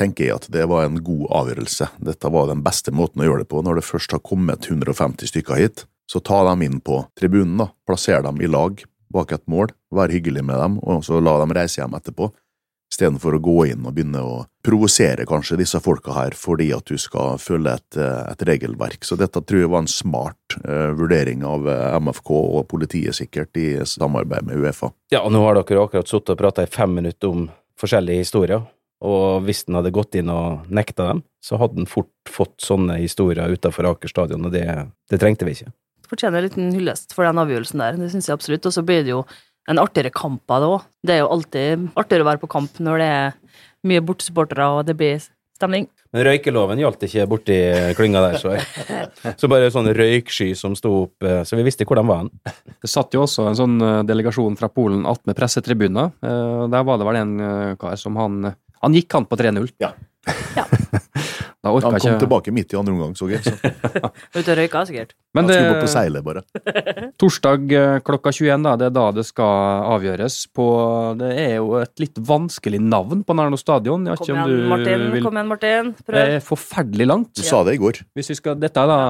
tenker 0.00 0.26
jeg 0.26 0.36
at 0.38 0.48
det 0.52 0.66
var 0.70 0.86
en 0.86 1.00
god 1.04 1.26
avgjørelse. 1.42 1.90
Dette 2.08 2.32
var 2.32 2.48
den 2.50 2.64
beste 2.64 2.92
måten 2.94 3.22
å 3.22 3.28
gjøre 3.28 3.44
det 3.44 3.50
på. 3.52 3.62
Når 3.64 3.80
det 3.80 3.88
først 3.88 4.16
har 4.16 4.24
kommet 4.24 4.68
150 4.70 5.32
stykker 5.32 5.60
hit, 5.60 5.84
så 6.10 6.22
ta 6.24 6.42
dem 6.48 6.64
inn 6.66 6.80
på 6.82 7.04
tribunen, 7.18 7.60
da. 7.62 7.70
Plasser 7.86 8.24
dem 8.26 8.40
i 8.42 8.50
lag 8.50 8.82
bak 9.14 9.34
et 9.34 9.46
mål, 9.50 9.72
vær 9.94 10.12
hyggelig 10.12 10.44
med 10.46 10.58
dem, 10.58 10.78
og 10.86 11.04
så 11.06 11.20
la 11.22 11.36
dem 11.42 11.52
reise 11.54 11.80
hjem 11.80 11.96
etterpå. 11.98 12.30
Istedenfor 12.90 13.36
å 13.36 13.42
gå 13.42 13.56
inn 13.70 13.84
og 13.86 13.94
begynne 13.94 14.22
å 14.26 14.40
provosere 14.66 15.22
kanskje 15.28 15.60
disse 15.60 15.78
folka 15.82 16.10
her 16.16 16.34
fordi 16.34 16.72
at 16.74 16.90
du 16.90 16.98
skal 16.98 17.38
følge 17.38 17.76
et, 17.78 17.98
eh, 18.02 18.32
et 18.32 18.42
regelverk. 18.48 19.06
Så 19.06 19.14
dette 19.18 19.42
tror 19.46 19.62
jeg 19.62 19.70
var 19.70 19.84
en 19.84 19.90
smart 19.90 20.56
uh, 20.64 20.90
vurdering 20.98 21.44
av 21.46 21.68
eh, 21.70 22.00
MFK 22.02 22.32
og 22.34 22.66
politiet 22.70 23.14
sikkert 23.14 23.54
i 23.62 23.68
samarbeid 23.86 24.48
med 24.48 24.58
Uefa. 24.58 24.90
Ja, 25.14 25.22
og 25.22 25.30
nå 25.34 25.44
har 25.46 25.60
dere 25.60 25.86
akkurat 25.86 26.10
sittet 26.10 26.34
og 26.34 26.42
prata 26.42 26.66
i 26.66 26.70
fem 26.70 26.98
minutter 26.98 27.30
om 27.30 27.46
forskjellige 27.78 28.26
historier, 28.26 28.66
og 29.00 29.46
hvis 29.46 29.62
den 29.68 29.78
hadde 29.78 29.94
gått 29.94 30.18
inn 30.18 30.28
og 30.28 30.66
nekta 30.68 31.12
dem, 31.12 31.22
så 31.40 31.56
hadde 31.62 31.78
den 31.78 31.88
fort 31.88 32.10
fått 32.28 32.58
sånne 32.60 32.98
historier 33.00 33.54
utafor 33.54 33.86
Aker 33.94 34.10
stadion, 34.10 34.44
og 34.44 34.52
det, 34.52 34.66
det 35.08 35.22
trengte 35.22 35.46
vi 35.46 35.54
ikke. 35.56 35.70
Fortjener 36.10 36.40
en 36.42 36.48
liten 36.48 36.72
hyllest 36.74 37.14
for 37.14 37.26
den 37.26 37.38
avgjørelsen 37.38 37.82
der, 37.82 37.98
det 38.00 38.10
syns 38.12 38.28
jeg 38.28 38.34
absolutt. 38.36 38.66
Og 38.66 38.74
så 38.74 38.82
blir 38.86 39.04
det 39.06 39.14
jo 39.14 39.24
en 39.70 39.78
artigere 39.78 40.10
kamp 40.10 40.42
av 40.50 40.62
det 40.64 40.70
òg. 40.74 40.86
Det 41.06 41.14
er 41.14 41.20
jo 41.22 41.30
alltid 41.30 41.88
artigere 41.94 42.24
å 42.26 42.30
være 42.32 42.42
på 42.42 42.50
kamp 42.50 42.80
når 42.82 43.02
det 43.02 43.10
er 43.20 43.36
mye 43.86 44.02
bortesupportere 44.04 44.66
og 44.74 44.82
det 44.88 44.96
blir 44.98 45.22
stemning. 45.60 45.86
Men 46.10 46.24
røykeloven 46.26 46.80
gjaldt 46.82 47.04
ikke 47.06 47.26
borti 47.30 47.56
klynga 47.94 48.22
der, 48.24 48.38
så, 48.42 48.56
så 49.38 49.50
bare 49.52 49.68
sånn 49.70 49.92
røyksky 49.94 50.48
som 50.58 50.74
sto 50.74 51.04
opp, 51.04 51.14
eh, 51.22 51.44
så 51.46 51.54
vi 51.54 51.62
visste 51.68 51.86
hvor 51.86 52.00
de 52.00 52.04
var 52.08 52.24
hen. 52.24 52.30
Det 52.82 52.90
satt 52.90 53.14
jo 53.14 53.22
også 53.26 53.46
en 53.46 53.58
sånn 53.60 53.76
eh, 53.78 54.00
delegasjon 54.08 54.56
fra 54.58 54.70
Polen 54.72 55.04
attmed 55.06 55.38
pressetribuner. 55.38 56.10
Eh, 56.24 56.64
Der 56.72 56.88
var 56.88 56.98
det 56.98 57.06
vel 57.06 57.20
en 57.20 57.36
kar 57.78 57.94
som 58.00 58.18
han 58.18 58.54
Han 58.80 58.94
gikk 58.96 59.12
han 59.12 59.26
på 59.28 59.36
3-0. 59.36 59.70
Ja. 59.84 59.92
Ja. 60.56 60.64
Han 61.70 61.94
kom 61.94 61.96
ikke 62.00 62.20
tilbake 62.24 62.52
midt 62.54 62.74
i 62.74 62.78
andre 62.80 62.92
omgang, 62.94 63.14
så 63.18 63.28
jeg. 63.30 63.40
Ute 64.36 64.44
og 64.44 64.58
røyka, 64.58 64.82
sikkert. 64.88 65.14
Men 65.34 65.44
han 65.46 65.50
det, 65.52 65.56
skulle 65.58 65.74
gå 65.74 65.84
på 65.84 65.90
seilet, 65.92 66.24
bare. 66.26 66.42
torsdag 67.22 67.72
eh, 67.78 67.96
klokka 68.06 68.32
21, 68.34 68.64
da, 68.66 68.74
det 68.80 68.88
er 68.90 68.94
da 68.96 69.06
det 69.14 69.24
skal 69.28 69.86
avgjøres 69.94 70.38
på 70.56 70.66
Det 71.20 71.30
er 71.44 71.54
jo 71.60 71.74
et 71.80 72.02
litt 72.02 72.18
vanskelig 72.30 72.80
navn 72.82 73.24
på 73.26 73.36
Narno 73.38 73.58
stadion. 73.60 74.06
Jeg 74.08 74.16
vet 74.16 74.22
Kom 74.24 74.30
ikke 74.30 74.36
om 74.36 74.50
igjen, 74.50 74.64
du 74.64 74.70
Martin. 74.74 75.04
vil 75.14 75.26
Kom 75.28 75.38
igjen, 75.40 75.50
Martin. 75.54 75.92
Det 76.10 76.24
er 76.36 76.40
forferdelig 76.44 77.08
langt. 77.10 77.32
Du 77.38 77.42
sa 77.46 77.62
det 77.66 77.76
i 77.78 77.82
går. 77.82 78.02
Hvis 78.18 78.32
vi 78.34 78.38
skal, 78.40 78.58
dette 78.60 78.82
er 78.82 78.90
da 78.90 79.00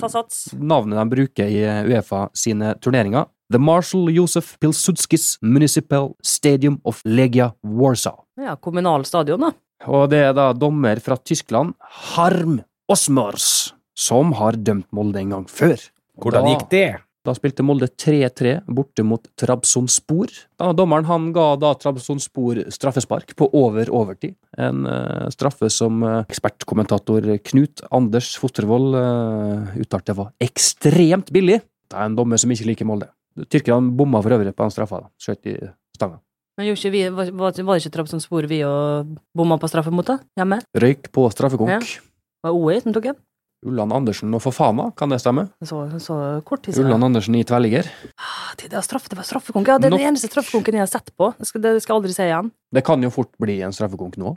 Ta 0.00 0.10
sats. 0.12 0.46
navnet 0.54 0.98
de 1.00 1.08
bruker 1.16 1.50
i 1.50 1.64
Uefa 1.90 2.26
sine 2.36 2.74
turneringer. 2.82 3.26
The 3.52 3.60
Marshal 3.62 4.08
Josef 4.10 4.56
Pilsudskis 4.58 5.36
Municipal 5.40 6.14
Stadium 6.26 6.80
of 6.84 6.98
Legia 7.06 7.52
Warsaw. 7.62 8.24
Ja, 8.42 8.56
kommunal 8.58 9.04
stadion, 9.06 9.40
da. 9.40 9.52
Og 9.84 10.08
det 10.10 10.22
er 10.24 10.32
da 10.36 10.50
dommer 10.56 11.00
fra 11.04 11.18
Tyskland, 11.20 11.74
Harm 12.16 12.60
Osmors, 12.88 13.74
som 13.96 14.32
har 14.38 14.56
dømt 14.56 14.88
Molde 14.96 15.20
en 15.20 15.34
gang 15.36 15.50
før. 15.50 15.76
Hvordan 16.16 16.44
Da- 16.44 16.54
gikk 16.54 16.70
det? 16.70 16.88
Da 17.26 17.32
spilte 17.34 17.64
Molde 17.66 17.88
3-3 17.90 18.62
borte 18.70 19.02
mot 19.02 19.24
Trabzonspor. 19.36 20.30
Da, 20.56 20.72
dommeren 20.72 21.04
han 21.08 21.32
ga 21.34 21.56
da 21.58 21.72
Trabzonspor 21.74 22.60
straffespark 22.70 23.34
på 23.34 23.48
over 23.52 23.90
overtid. 23.90 24.36
En 24.56 24.86
uh, 24.86 25.26
straffe 25.34 25.66
som 25.74 26.04
uh, 26.06 26.22
ekspertkommentator 26.22 27.26
Knut 27.50 27.82
Anders 27.90 28.36
Fostervoll 28.38 28.94
uh, 28.94 29.74
uttalte 29.82 30.14
var 30.14 30.30
ekstremt 30.38 31.32
billig. 31.34 31.58
Det 31.90 31.98
er 31.98 32.06
en 32.06 32.14
dommer 32.18 32.38
som 32.38 32.54
ikke 32.54 32.70
liker 32.70 32.86
Molde. 32.86 33.10
Tyrkerne 33.50 33.90
bomma 33.98 34.22
for 34.22 34.30
øvrig 34.38 34.54
på 34.54 34.62
den 34.62 34.70
straffa. 34.76 35.02
Skjøt 35.18 35.50
i 35.50 35.56
stanga. 35.98 36.20
Men 36.56 36.70
gjorde 36.70 36.80
ikke 36.80 36.92
vi, 36.94 37.02
var, 37.12 37.30
var 37.36 37.62
var 37.68 37.80
ikke 37.82 37.92
Trabzonspor 37.92 38.46
vi 38.48 38.62
og 38.64 39.10
bomma 39.36 39.58
på 39.60 39.68
straffe 39.68 39.92
mot, 39.92 40.06
da? 40.08 40.18
Hjemme? 40.40 40.62
Røyk 40.76 41.10
på 41.12 41.26
straffekonk. 41.34 41.74
Ja. 41.74 42.04
Var 42.46 42.56
OI 42.56 42.78
som 42.80 42.94
tok 42.96 43.10
den? 43.10 43.18
Ulland 43.66 43.92
Andersen 43.92 44.34
og 44.36 44.42
Fofana, 44.44 44.90
kan 44.96 45.10
det 45.10 45.18
stemme? 45.22 45.46
Så, 45.64 45.78
så 46.00 46.16
kort 46.46 46.62
tid. 46.64 46.76
Ulland 46.80 47.04
Andersen 47.08 47.34
i 47.34 47.42
tverrligger. 47.44 47.88
Ah, 48.20 48.52
Det, 48.56 48.70
det 48.72 48.82
straffe, 48.84 49.08
det 49.10 49.18
var 49.18 49.26
straffekonk. 49.26 49.68
Ja, 49.68 49.78
det 49.80 49.88
er 49.88 49.94
Nok- 49.96 50.00
den 50.04 50.12
eneste 50.12 50.30
straffekonken 50.30 50.76
jeg 50.78 50.84
har 50.84 50.90
sett 50.92 51.10
på. 51.16 51.32
Det 51.38 51.48
skal, 51.48 51.64
det 51.64 51.72
skal 51.82 51.94
jeg 51.94 52.00
aldri 52.02 52.16
se 52.16 52.28
igjen. 52.28 52.50
Det 52.72 52.84
kan 52.86 53.02
jo 53.02 53.10
fort 53.10 53.32
bli 53.42 53.58
en 53.66 53.74
straffekonk 53.74 54.16
nå. 54.22 54.36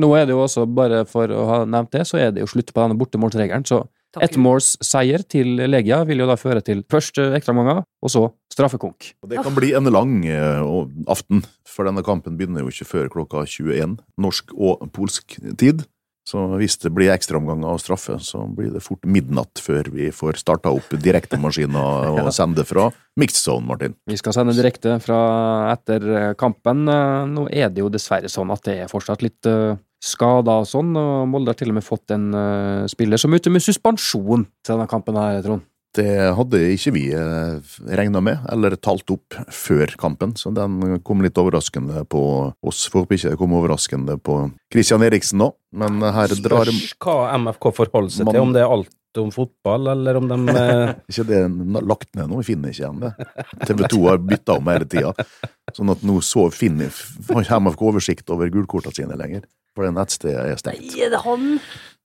Nå 0.00 0.08
er 0.16 0.24
det 0.26 0.32
jo 0.32 0.40
også, 0.40 0.64
bare 0.72 1.02
for 1.04 1.28
å 1.28 1.42
ha 1.50 1.58
nevnt 1.68 1.92
det, 1.92 2.06
så 2.08 2.16
er 2.18 2.30
det 2.32 2.40
jo 2.40 2.48
slutt 2.48 2.72
på 2.72 2.80
denne 2.80 2.96
bortemålsregelen. 2.96 3.66
Så 3.68 3.82
ett 4.24 4.38
måls 4.40 4.74
seier 4.84 5.22
til 5.28 5.58
Legia 5.68 6.02
vil 6.08 6.22
jo 6.24 6.26
da 6.30 6.38
føre 6.40 6.62
til 6.64 6.80
først 6.88 7.20
ekstraomganger, 7.36 7.82
og 8.02 8.10
så 8.12 8.24
straffekonk. 8.52 9.14
Og 9.22 9.32
Det 9.32 9.40
kan 9.42 9.56
bli 9.56 9.72
en 9.76 9.90
lang 9.92 10.20
eh, 10.28 10.60
aften, 11.10 11.42
for 11.68 11.88
denne 11.88 12.04
kampen 12.06 12.36
begynner 12.38 12.64
jo 12.64 12.72
ikke 12.72 12.88
før 12.88 13.10
klokka 13.12 13.46
21, 13.48 13.98
norsk 14.20 14.54
og 14.56 14.86
polsk 14.94 15.38
tid. 15.58 15.86
Så 16.28 16.38
hvis 16.54 16.76
det 16.78 16.92
blir 16.94 17.10
ekstraomganger 17.10 17.66
og 17.66 17.80
straffe, 17.82 18.14
så 18.22 18.44
blir 18.46 18.70
det 18.70 18.84
fort 18.84 19.02
midnatt 19.10 19.58
før 19.58 19.88
vi 19.90 20.06
får 20.14 20.38
starta 20.38 20.70
opp 20.70 20.92
direktemaskiner 20.94 22.12
og 22.22 22.28
sende 22.34 22.62
fra 22.66 22.92
mixed 23.18 23.42
zone, 23.42 23.66
Martin. 23.66 23.96
Vi 24.06 24.18
skal 24.20 24.36
sende 24.36 24.54
direkte 24.54 25.00
fra 25.02 25.22
etter 25.72 26.06
eh, 26.12 26.28
kampen. 26.38 26.84
Eh, 26.86 27.24
Nå 27.32 27.48
er 27.50 27.72
det 27.72 27.82
jo 27.82 27.90
dessverre 27.90 28.30
sånn 28.30 28.54
at 28.54 28.62
det 28.68 28.76
er 28.84 28.92
fortsatt 28.92 29.24
litt 29.26 29.50
skader 30.02 30.62
og 30.62 30.66
sånn, 30.66 30.94
og 30.98 31.28
Molde 31.30 31.52
har 31.52 31.58
til 31.58 31.70
og 31.70 31.76
med 31.76 31.86
fått 31.86 32.10
en 32.10 32.24
spiller 32.90 33.20
som 33.22 33.30
er 33.30 33.38
ute 33.38 33.52
med 33.54 33.62
suspensjon 33.62 34.48
til 34.66 34.72
denne 34.74 34.88
kampen 34.90 35.14
her, 35.14 35.38
Trond. 35.46 35.62
Det 35.92 36.08
hadde 36.38 36.60
ikke 36.72 36.92
vi 36.94 37.02
regna 37.92 38.22
med, 38.24 38.40
eller 38.48 38.78
talt 38.80 39.10
opp 39.12 39.36
før 39.52 39.92
kampen, 40.00 40.32
så 40.40 40.48
den 40.56 41.02
kom 41.04 41.20
litt 41.20 41.36
overraskende 41.36 42.06
på 42.08 42.22
oss. 42.64 42.86
Får 42.88 43.04
håpe 43.04 43.18
ikke 43.18 43.34
det 43.34 43.40
kom 43.42 43.52
overraskende 43.58 44.16
på 44.24 44.38
Christian 44.72 45.04
Eriksen 45.04 45.42
nå, 45.42 45.50
men 45.76 46.00
her 46.00 46.32
drar 46.40 46.70
Spørs 46.70 46.96
hva 47.04 47.18
MFK 47.42 47.68
forholder 47.82 48.16
seg 48.16 48.28
Man- 48.30 48.38
til, 48.38 48.46
om 48.46 48.56
det 48.56 48.64
er 48.64 48.72
alt 48.72 48.90
om 49.20 49.28
fotball, 49.34 49.90
eller 49.92 50.16
om 50.16 50.28
de 50.30 50.38
eh, 50.56 50.94
ikke 51.12 51.26
det 51.28 51.40
lagt 51.84 52.14
ned 52.16 52.30
nå, 52.30 52.40
vi 52.40 52.48
finner 52.54 52.72
ikke 52.72 52.86
igjen 52.86 53.02
det. 53.02 53.12
TV 53.68 53.82
2 53.92 54.04
har 54.08 54.22
bytta 54.32 54.56
om 54.56 54.70
hele 54.72 54.88
tida, 54.88 55.12
sånn 55.76 55.92
at 55.92 56.04
nå 56.08 56.20
så 56.24 56.46
finner 56.54 56.88
har 57.28 57.44
ikke 57.44 57.60
MFK 57.66 57.84
oversikt 57.90 58.32
over 58.32 58.48
gulkortene 58.54 58.96
sine 58.96 59.18
lenger. 59.20 59.44
For 59.76 59.86
det 59.86 59.94
nettstedet 59.96 60.40
er 60.52 60.58
stengt. 60.60 60.82
Nei, 60.84 61.04
er 61.04 61.12
det 61.14 61.22
han? 61.24 61.46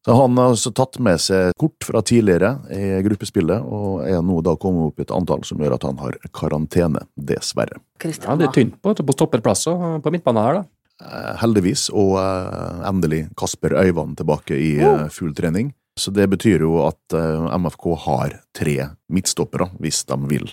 Så 0.08 0.14
han 0.16 0.38
har 0.40 0.54
altså 0.54 0.72
tatt 0.72 1.02
med 1.04 1.20
seg 1.20 1.50
kort 1.60 1.84
fra 1.84 2.00
tidligere 2.00 2.54
i 2.72 3.02
gruppespillet, 3.04 3.66
og 3.68 4.06
er 4.08 4.22
nå 4.24 4.38
da 4.46 4.54
kommet 4.56 4.94
opp 4.94 5.02
i 5.02 5.04
et 5.04 5.12
antall 5.12 5.44
som 5.44 5.60
gjør 5.60 5.76
at 5.76 5.84
han 5.84 6.00
har 6.00 6.16
karantene, 6.32 7.02
dessverre. 7.20 7.82
Ja, 7.82 8.00
Christian, 8.06 8.40
det 8.40 8.48
er 8.48 8.54
tynt 8.56 8.78
på, 8.80 8.94
på 8.96 9.16
stopperplasser 9.18 10.00
på 10.00 10.14
midtbanen 10.16 10.46
her, 10.46 10.62
da. 10.62 10.70
Eh, 11.04 11.34
Heldigvis, 11.42 11.90
og 11.92 12.16
eh, 12.22 12.80
endelig 12.88 13.26
Kasper 13.38 13.76
Øyvand 13.84 14.16
tilbake 14.22 14.56
i 14.56 14.72
eh, 14.80 15.04
full 15.12 15.36
trening. 15.36 15.74
Så 15.98 16.14
det 16.14 16.30
betyr 16.30 16.62
jo 16.62 16.76
at 16.86 17.14
MFK 17.58 17.86
har 18.04 18.36
tre 18.54 18.76
midtstoppere, 19.10 19.66
hvis 19.82 20.04
de 20.06 20.18
vil 20.30 20.44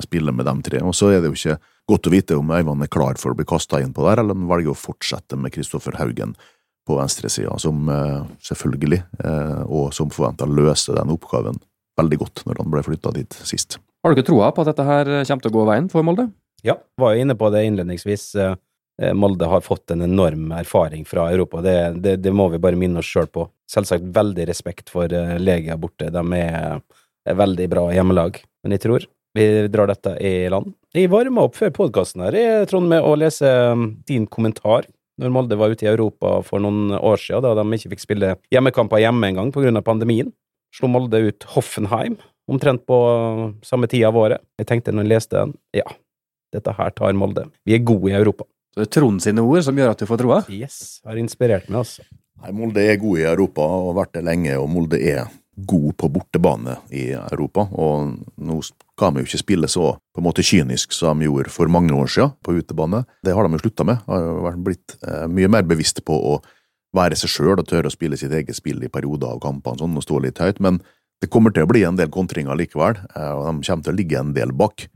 spille 0.00 0.32
med 0.32 0.48
de 0.48 0.54
tre. 0.64 0.80
Og 0.80 0.96
så 0.96 1.10
er 1.12 1.20
det 1.20 1.28
jo 1.28 1.36
ikke 1.36 1.58
godt 1.92 2.08
å 2.08 2.12
vite 2.14 2.38
om 2.40 2.48
Øyvand 2.48 2.86
er 2.86 2.88
klar 2.88 3.20
for 3.20 3.34
å 3.34 3.36
bli 3.36 3.44
kasta 3.44 3.82
inn 3.84 3.92
på 3.92 4.06
der, 4.06 4.22
eller 4.22 4.32
om 4.32 4.46
han 4.46 4.54
velger 4.54 4.72
å 4.72 4.78
fortsette 4.86 5.36
med 5.36 5.52
Kristoffer 5.52 5.98
Haugen 6.00 6.32
på 6.86 6.96
venstresida, 6.98 7.56
som 7.62 7.88
eh, 7.90 8.20
selvfølgelig, 8.46 9.00
eh, 9.24 9.62
og 9.66 9.92
som 9.94 10.12
forventa, 10.14 10.46
løste 10.46 10.94
den 10.96 11.12
oppgaven 11.14 11.58
veldig 11.98 12.18
godt 12.20 12.44
når 12.46 12.60
han 12.62 12.72
ble 12.74 12.84
flytta 12.86 13.12
dit 13.16 13.38
sist. 13.48 13.78
Har 14.04 14.12
du 14.12 14.18
ikke 14.18 14.28
troa 14.28 14.52
på 14.54 14.62
at 14.62 14.70
dette 14.70 14.86
her 14.86 15.10
kommer 15.26 15.42
til 15.42 15.52
å 15.52 15.56
gå 15.56 15.64
veien 15.70 15.90
for 15.90 16.06
Molde? 16.06 16.28
Ja, 16.66 16.78
var 17.00 17.14
jo 17.14 17.24
inne 17.24 17.36
på 17.38 17.50
det 17.54 17.64
innledningsvis. 17.66 18.28
eh, 18.42 18.54
eh, 19.02 19.16
Molde 19.16 19.48
har 19.50 19.64
fått 19.66 19.90
en 19.90 20.06
enorm 20.06 20.52
erfaring 20.52 21.04
fra 21.08 21.30
Europa, 21.32 21.62
det, 21.64 21.76
det, 22.04 22.16
det 22.22 22.32
må 22.32 22.48
vi 22.52 22.62
bare 22.62 22.78
minne 22.78 23.02
oss 23.02 23.10
sjøl 23.10 23.28
på. 23.32 23.48
Selvsagt 23.70 24.06
veldig 24.14 24.46
respekt 24.48 24.92
for 24.94 25.10
leger 25.10 25.42
Legia 25.42 25.76
borte, 25.76 26.12
de 26.14 26.24
er, 26.38 26.80
er 27.26 27.38
veldig 27.38 27.68
bra 27.72 27.88
hjemmelag. 27.94 28.38
Men 28.62 28.76
jeg 28.76 28.86
tror 28.86 29.10
vi 29.36 29.68
drar 29.68 29.90
dette 29.90 30.14
i 30.24 30.48
land. 30.48 30.72
Jeg 30.96 31.10
varma 31.12 31.44
opp 31.44 31.58
før 31.58 31.72
podkasten 31.76 32.22
her, 32.24 32.36
jeg, 32.38 32.68
Trond, 32.70 32.88
med 32.88 33.04
å 33.04 33.12
lese 33.20 33.44
eh, 33.50 33.82
din 34.08 34.24
kommentar 34.32 34.86
når 35.20 35.32
Molde 35.32 35.58
var 35.58 35.72
ute 35.72 35.86
i 35.86 35.90
Europa 35.90 36.40
for 36.44 36.62
noen 36.62 36.92
år 36.96 37.20
siden, 37.20 37.44
da 37.44 37.54
de 37.56 37.78
ikke 37.78 37.92
fikk 37.94 38.04
spille 38.04 38.34
hjemmekamper 38.52 39.00
hjemme 39.00 39.30
engang 39.30 39.52
av 39.54 39.84
pandemien. 39.86 40.32
Slo 40.76 40.90
Molde 40.92 41.22
ut 41.24 41.46
Hoffenheim 41.54 42.18
omtrent 42.50 42.84
på 42.86 42.98
samme 43.66 43.88
tid 43.90 44.04
av 44.06 44.18
året. 44.20 44.44
Jeg 44.60 44.68
tenkte 44.68 44.92
når 44.92 45.06
jeg 45.06 45.12
leste 45.14 45.38
den, 45.38 45.56
ja, 45.74 45.86
dette 46.54 46.74
her 46.76 46.92
tar 46.94 47.16
Molde. 47.16 47.48
Vi 47.66 47.74
er 47.74 47.82
gode 47.86 48.12
i 48.12 48.18
Europa. 48.18 48.46
Så 48.74 48.82
det 48.82 48.86
er 48.90 48.92
Trond 48.98 49.24
sine 49.24 49.42
ord 49.42 49.64
som 49.64 49.78
gjør 49.78 49.94
at 49.94 50.02
du 50.02 50.06
får 50.08 50.20
troa? 50.20 50.42
Yes, 50.52 51.00
har 51.06 51.18
inspirert 51.20 51.70
meg, 51.70 51.80
altså. 51.80 52.04
Nei, 52.44 52.52
Molde 52.52 52.84
er 52.84 53.00
god 53.00 53.22
i 53.22 53.24
Europa 53.24 53.64
og 53.64 53.88
har 53.88 53.98
vært 54.02 54.18
det 54.18 54.24
lenge, 54.26 54.58
og 54.60 54.68
Molde 54.68 55.00
er 55.00 55.24
god 55.56 55.96
på 55.96 56.08
bortebane 56.12 56.76
i 56.92 57.08
Europa, 57.16 57.64
og 57.72 58.12
nå 58.36 58.58
skal 58.66 59.14
de 59.14 59.22
jo 59.22 59.28
ikke 59.28 59.40
spille 59.40 59.68
så 59.72 59.94
på 59.96 60.20
en 60.20 60.26
måte 60.26 60.44
kynisk 60.44 60.92
som 60.92 61.20
de 61.20 61.30
gjorde 61.30 61.52
for 61.52 61.72
mange 61.72 61.94
år 61.96 62.10
siden 62.12 62.34
på 62.44 62.58
utebane. 62.58 63.04
Det 63.24 63.32
har 63.32 63.46
de 63.46 63.56
jo 63.56 63.62
slutta 63.64 63.86
med. 63.88 64.04
De 64.04 64.44
har 64.44 64.58
blitt 64.60 64.98
eh, 65.00 65.24
mye 65.32 65.48
mer 65.52 65.64
bevisste 65.68 66.04
på 66.04 66.16
å 66.16 66.36
være 66.96 67.16
seg 67.16 67.32
sjøl 67.32 67.56
og 67.56 67.66
tørre 67.68 67.88
å 67.88 67.94
spille 67.94 68.18
sitt 68.20 68.34
eget 68.36 68.56
spill 68.56 68.84
i 68.84 68.92
perioder 68.92 69.32
av 69.32 69.40
kampene 69.44 69.80
sånn, 69.80 69.96
og 69.96 70.04
stå 70.04 70.20
litt 70.24 70.40
høyt. 70.44 70.60
Men 70.64 70.82
det 71.24 71.30
kommer 71.32 71.54
til 71.54 71.64
å 71.64 71.70
bli 71.70 71.86
en 71.88 71.96
del 71.96 72.12
kontringer 72.12 72.56
likevel, 72.58 73.00
eh, 73.16 73.32
og 73.32 73.48
de 73.48 73.66
kommer 73.70 73.88
til 73.88 73.94
å 73.94 73.96
ligge 73.96 74.20
en 74.20 74.36
del 74.36 74.52
bak. 74.52 74.88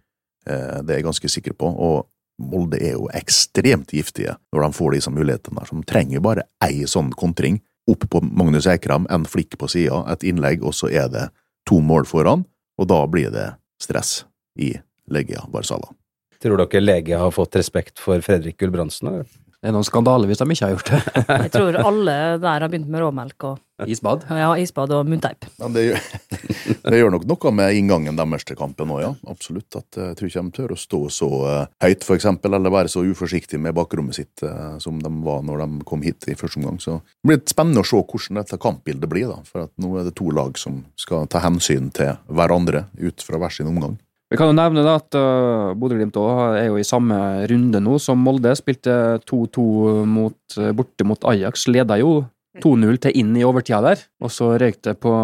Eh, 0.47 0.81
det 0.85 0.93
er 0.93 1.01
jeg 1.01 1.09
ganske 1.09 1.33
sikker 1.37 1.57
på. 1.57 1.73
og 1.73 2.09
Molde 2.41 2.79
er 2.81 2.95
jo 2.97 3.09
ekstremt 3.13 3.93
giftige 3.93 4.37
når 4.53 4.65
de 4.65 4.77
får 4.77 4.95
disse 4.97 5.11
mulighetene. 5.13 5.67
som 5.69 5.83
trenger 5.85 6.21
bare 6.21 6.47
ei 6.65 6.85
sånn 6.89 7.13
kontring 7.13 7.61
opp 7.89 8.07
på 8.11 8.21
Magnus 8.25 8.67
Eikram, 8.71 9.07
en 9.11 9.25
flikk 9.29 9.57
på 9.59 9.69
sida, 9.71 10.03
et 10.13 10.25
innlegg, 10.27 10.65
og 10.67 10.75
så 10.77 10.91
er 10.91 11.09
det 11.13 11.29
to 11.69 11.81
mål 11.85 12.07
foran, 12.09 12.45
og 12.81 12.89
da 12.91 13.01
blir 13.11 13.33
det 13.35 13.49
stress 13.83 14.25
i 14.59 14.75
Legia 15.11 15.45
Barzala. 15.53 15.93
Tror 16.41 16.61
dere 16.63 16.81
Legia 16.81 17.21
har 17.21 17.33
fått 17.35 17.59
respekt 17.61 18.01
for 18.01 18.21
Fredrik 18.25 18.59
Gulbrandsen? 18.61 19.09
eller? 19.09 19.27
Det 19.61 19.69
er 19.69 19.75
noen 19.77 19.85
skandale 19.85 20.29
hvis 20.29 20.41
de 20.41 20.47
ikke 20.55 20.69
har 20.69 20.73
gjort 20.73 20.91
det. 20.91 21.25
Jeg 21.45 21.51
tror 21.53 21.77
alle 21.83 22.15
der 22.41 22.65
har 22.65 22.71
begynt 22.73 22.89
med 22.89 23.03
råmelk 23.05 23.45
og 23.51 23.59
Isbad. 23.89 24.27
ja, 24.29 24.57
isbad 24.61 24.93
og 24.93 25.07
munnteip. 25.09 25.47
Men 25.61 25.73
det, 25.73 25.85
gjør, 25.87 26.07
det 26.93 26.99
gjør 27.01 27.15
nok 27.15 27.27
noe 27.31 27.53
med 27.57 27.77
inngangen 27.79 28.19
deres 28.19 28.45
til 28.49 28.59
kampen 28.59 28.93
òg, 28.93 29.01
ja. 29.05 29.13
Absolutt. 29.33 29.73
At 29.77 29.97
eh, 29.97 30.11
jeg 30.11 30.19
tror 30.19 30.31
ikke 30.31 30.43
de 30.45 30.55
tør 30.59 30.75
å 30.75 30.79
stå 30.81 31.01
så 31.13 31.31
eh, 31.49 31.63
høyt, 31.87 32.05
for 32.05 32.19
eksempel, 32.19 32.57
eller 32.57 32.75
være 32.75 32.93
så 32.93 33.05
uforsiktige 33.05 33.61
med 33.63 33.77
bakrommet 33.77 34.19
sitt 34.21 34.45
eh, 34.45 34.77
som 34.83 35.01
de 35.01 35.13
var 35.25 35.45
når 35.49 35.65
de 35.65 35.89
kom 35.89 36.05
hit 36.05 36.29
i 36.29 36.37
første 36.37 36.61
omgang. 36.61 36.81
Så 36.83 36.99
det 37.01 37.33
blir 37.33 37.41
spennende 37.49 37.85
å 37.85 37.89
se 37.89 38.01
hvordan 38.01 38.43
dette 38.43 38.61
kampbildet 38.61 39.13
blir, 39.13 39.33
da. 39.33 39.41
For 39.49 39.65
at 39.65 39.73
nå 39.81 39.95
er 39.97 40.09
det 40.09 40.17
to 40.21 40.29
lag 40.35 40.61
som 40.61 40.83
skal 41.01 41.29
ta 41.31 41.45
hensyn 41.45 41.89
til 41.97 42.17
hverandre 42.29 42.87
ut 43.01 43.25
fra 43.25 43.41
hver 43.41 43.61
sin 43.61 43.73
omgang. 43.73 43.97
Vi 44.31 44.39
kan 44.39 44.51
jo 44.51 44.55
nevne 44.55 44.85
da 44.87 44.97
at 45.01 45.17
uh, 45.19 45.73
Bodø-Glimt 45.75 46.15
er 46.15 46.69
jo 46.69 46.77
i 46.79 46.87
samme 46.87 47.17
runde 47.51 47.81
nå 47.83 47.97
som 48.03 48.21
Molde. 48.23 48.53
Spilte 48.59 49.19
2-2 49.27 49.65
mot, 50.07 50.39
eh, 50.57 50.71
borte 50.77 51.07
mot 51.07 51.27
Ajax. 51.33 51.67
Leda 51.67 51.99
jo 51.99 52.21
2-0 52.63 53.01
til 53.03 53.19
inn 53.19 53.33
i 53.39 53.43
overtida 53.47 53.81
der, 53.83 54.05
og 54.23 54.31
så 54.31 54.53
røyk 54.61 54.79
det 54.87 54.97
på 55.03 55.15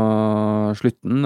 slutten. 0.78 1.22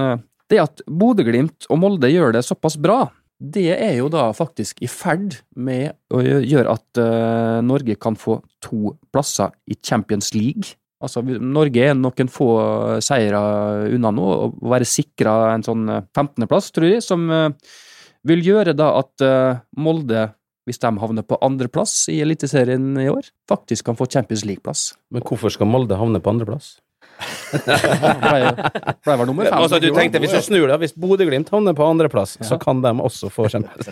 Det 0.50 0.60
at 0.60 0.84
Bodø-Glimt 0.84 1.68
og 1.72 1.80
Molde 1.80 2.12
gjør 2.12 2.36
det 2.36 2.44
såpass 2.44 2.76
bra, 2.80 3.06
det 3.40 3.70
er 3.72 3.94
jo 3.96 4.10
da 4.12 4.26
faktisk 4.36 4.82
i 4.84 4.88
ferd 4.90 5.38
med 5.56 5.94
å 6.12 6.20
gjøre 6.20 6.74
at 6.76 7.00
eh, 7.00 7.60
Norge 7.64 7.96
kan 7.96 8.18
få 8.18 8.42
to 8.60 8.92
plasser 9.12 9.54
i 9.64 9.78
Champions 9.80 10.34
League. 10.36 10.76
Altså, 11.00 11.22
Norge 11.24 11.86
er 11.90 11.94
noen 11.96 12.28
få 12.28 12.48
seire 13.00 13.38
unna 13.94 14.10
nå, 14.12 14.26
og 14.44 14.58
være 14.68 14.84
sikra 14.88 15.54
en 15.54 15.64
sånn 15.64 15.86
eh, 15.88 16.02
15.-plass, 16.16 16.68
tror 16.76 16.90
jeg, 16.90 17.00
som 17.06 17.24
eh, 17.32 17.48
vil 18.28 18.42
gjøre 18.44 18.74
da 18.76 18.90
at 18.98 19.24
eh, 19.24 19.62
Molde, 19.80 20.26
hvis 20.68 20.78
de 20.82 20.90
havner 21.00 21.24
på 21.24 21.38
andreplass 21.42 22.02
i 22.12 22.18
Eliteserien 22.20 22.92
i 23.00 23.08
år, 23.08 23.30
faktisk 23.48 23.88
kan 23.88 23.96
få 23.96 24.06
Champions 24.12 24.44
League-plass. 24.44 24.90
Men 25.10 25.24
hvorfor 25.24 25.50
skal 25.56 25.70
Molde 25.72 25.96
havne 25.96 26.20
på 26.20 26.34
andreplass? 26.34 26.74
Blei 27.50 28.42
ble 29.04 29.16
vel 29.16 29.26
nummer 29.28 29.48
fem. 29.50 29.56
Altså, 29.58 29.80
du 29.82 29.88
tenkte, 29.96 30.20
Hvis 30.22 30.36
du 30.36 30.40
snur 30.44 30.68
deg, 30.70 30.78
hvis 30.84 30.94
Bodø-Glimt 31.00 31.50
havner 31.52 31.74
på 31.76 31.84
andreplass, 31.88 32.36
så 32.46 32.60
kan 32.60 32.84
de 32.84 32.92
også 33.00 33.32
få 33.32 33.48
Champions 33.52 33.88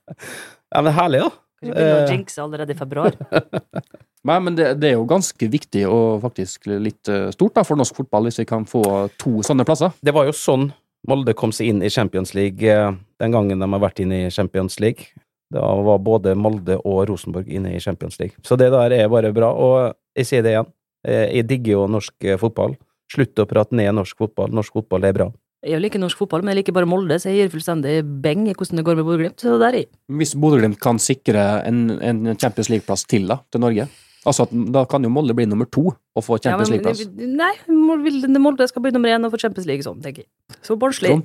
Ja, 0.74 0.80
men 0.82 0.94
herlig, 0.96 1.20
da. 1.26 1.30
Kanskje 1.64 1.74
begynner 1.74 1.94
å 1.98 2.02
Eh. 2.04 2.10
jinxe 2.14 2.42
allerede 2.42 2.74
i 2.74 2.78
februar. 2.78 3.14
Nei, 4.24 4.38
men 4.40 4.54
det, 4.56 4.70
det 4.80 4.88
er 4.90 4.94
jo 4.96 5.04
ganske 5.08 5.48
viktig 5.52 5.82
og 5.84 6.22
faktisk 6.24 6.68
litt 6.70 7.10
eh, 7.12 7.28
stort 7.34 7.58
da, 7.58 7.64
for 7.66 7.76
norsk 7.76 7.98
fotball 7.98 8.24
hvis 8.28 8.40
vi 8.40 8.46
kan 8.48 8.64
få 8.68 8.82
to 9.20 9.42
sånne 9.44 9.66
plasser. 9.68 9.92
Det 10.00 10.14
var 10.16 10.30
jo 10.30 10.36
sånn 10.36 10.70
Molde 11.04 11.34
kom 11.36 11.50
seg 11.52 11.68
inn 11.68 11.82
i 11.84 11.90
Champions 11.92 12.32
League 12.32 12.64
eh, 12.64 12.94
den 13.20 13.34
gangen 13.34 13.60
de 13.60 13.68
har 13.68 13.82
vært 13.82 14.00
inne 14.00 14.22
i 14.24 14.30
Champions 14.32 14.78
League. 14.80 15.10
Da 15.52 15.60
var 15.84 16.00
både 16.00 16.32
Molde 16.40 16.78
og 16.80 17.02
Rosenborg 17.10 17.50
inne 17.52 17.74
i 17.76 17.82
Champions 17.84 18.16
League. 18.22 18.40
Så 18.40 18.56
det 18.56 18.70
der 18.72 18.94
er 18.96 19.10
bare 19.12 19.28
bra, 19.36 19.50
og 19.52 19.92
jeg 20.16 20.30
sier 20.30 20.46
det 20.46 20.54
igjen. 20.54 20.70
Eh, 21.04 21.26
Jeg 21.36 21.46
digger 21.50 21.74
jo 21.74 21.82
norsk 21.92 22.30
fotball. 22.40 22.78
Slutt 23.12 23.36
å 23.38 23.44
prate 23.46 23.76
ned 23.76 23.92
norsk 23.98 24.16
fotball. 24.24 24.48
Norsk 24.56 24.72
fotball 24.80 25.04
er 25.04 25.12
bra. 25.18 25.28
Jeg 25.64 25.80
liker 25.80 26.00
norsk 26.00 26.18
fotball, 26.20 26.42
men 26.44 26.52
jeg 26.54 26.62
liker 26.62 26.74
bare 26.76 26.88
Molde, 26.88 27.16
så 27.20 27.28
jeg 27.28 27.44
gir 27.44 27.52
fullstendig 27.52 27.98
beng 28.24 28.48
i 28.48 28.56
hvordan 28.56 28.80
det 28.80 28.84
går 28.88 28.98
med 28.98 29.06
Bodø-Glimt. 29.06 29.44
Så 29.44 29.54
der 29.60 29.78
jeg. 29.78 29.86
Hvis 30.12 30.34
Bodø-Glimt 30.36 30.80
kan 30.80 31.00
sikre 31.00 31.44
en, 31.68 31.86
en 32.04 32.32
Champions 32.40 32.72
League-plass 32.72 33.04
til 33.08 33.28
da, 33.28 33.38
til 33.52 33.62
Norge, 33.64 33.86
altså 34.24 34.46
at, 34.48 34.52
da 34.74 34.84
kan 34.90 35.04
jo 35.04 35.10
Molde 35.12 35.34
bli 35.36 35.46
nummer 35.46 35.68
to 35.70 35.88
og 35.92 36.24
få 36.24 36.38
Champions 36.42 36.70
Ja, 36.70 36.76
League-plass. 36.76 37.06
Nei, 37.14 37.52
Mol- 37.68 38.38
Molde 38.40 38.68
skal 38.70 38.82
bli 38.84 38.92
nummer 38.94 39.12
én 39.14 39.24
og 39.26 39.32
få 39.34 39.40
Champions 39.42 39.66
League 39.68 39.84
sånn, 39.86 40.00
tenker 40.04 40.24
jeg. 40.24 40.58
Så 40.64 40.76
barnslig. 40.80 41.18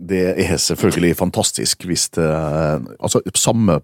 Det 0.00 0.20
er 0.40 0.56
selvfølgelig 0.56 1.16
fantastisk 1.18 1.82
hvis 1.84 2.06
det 2.16 2.24
Altså, 2.96 3.20
samme 3.36 3.80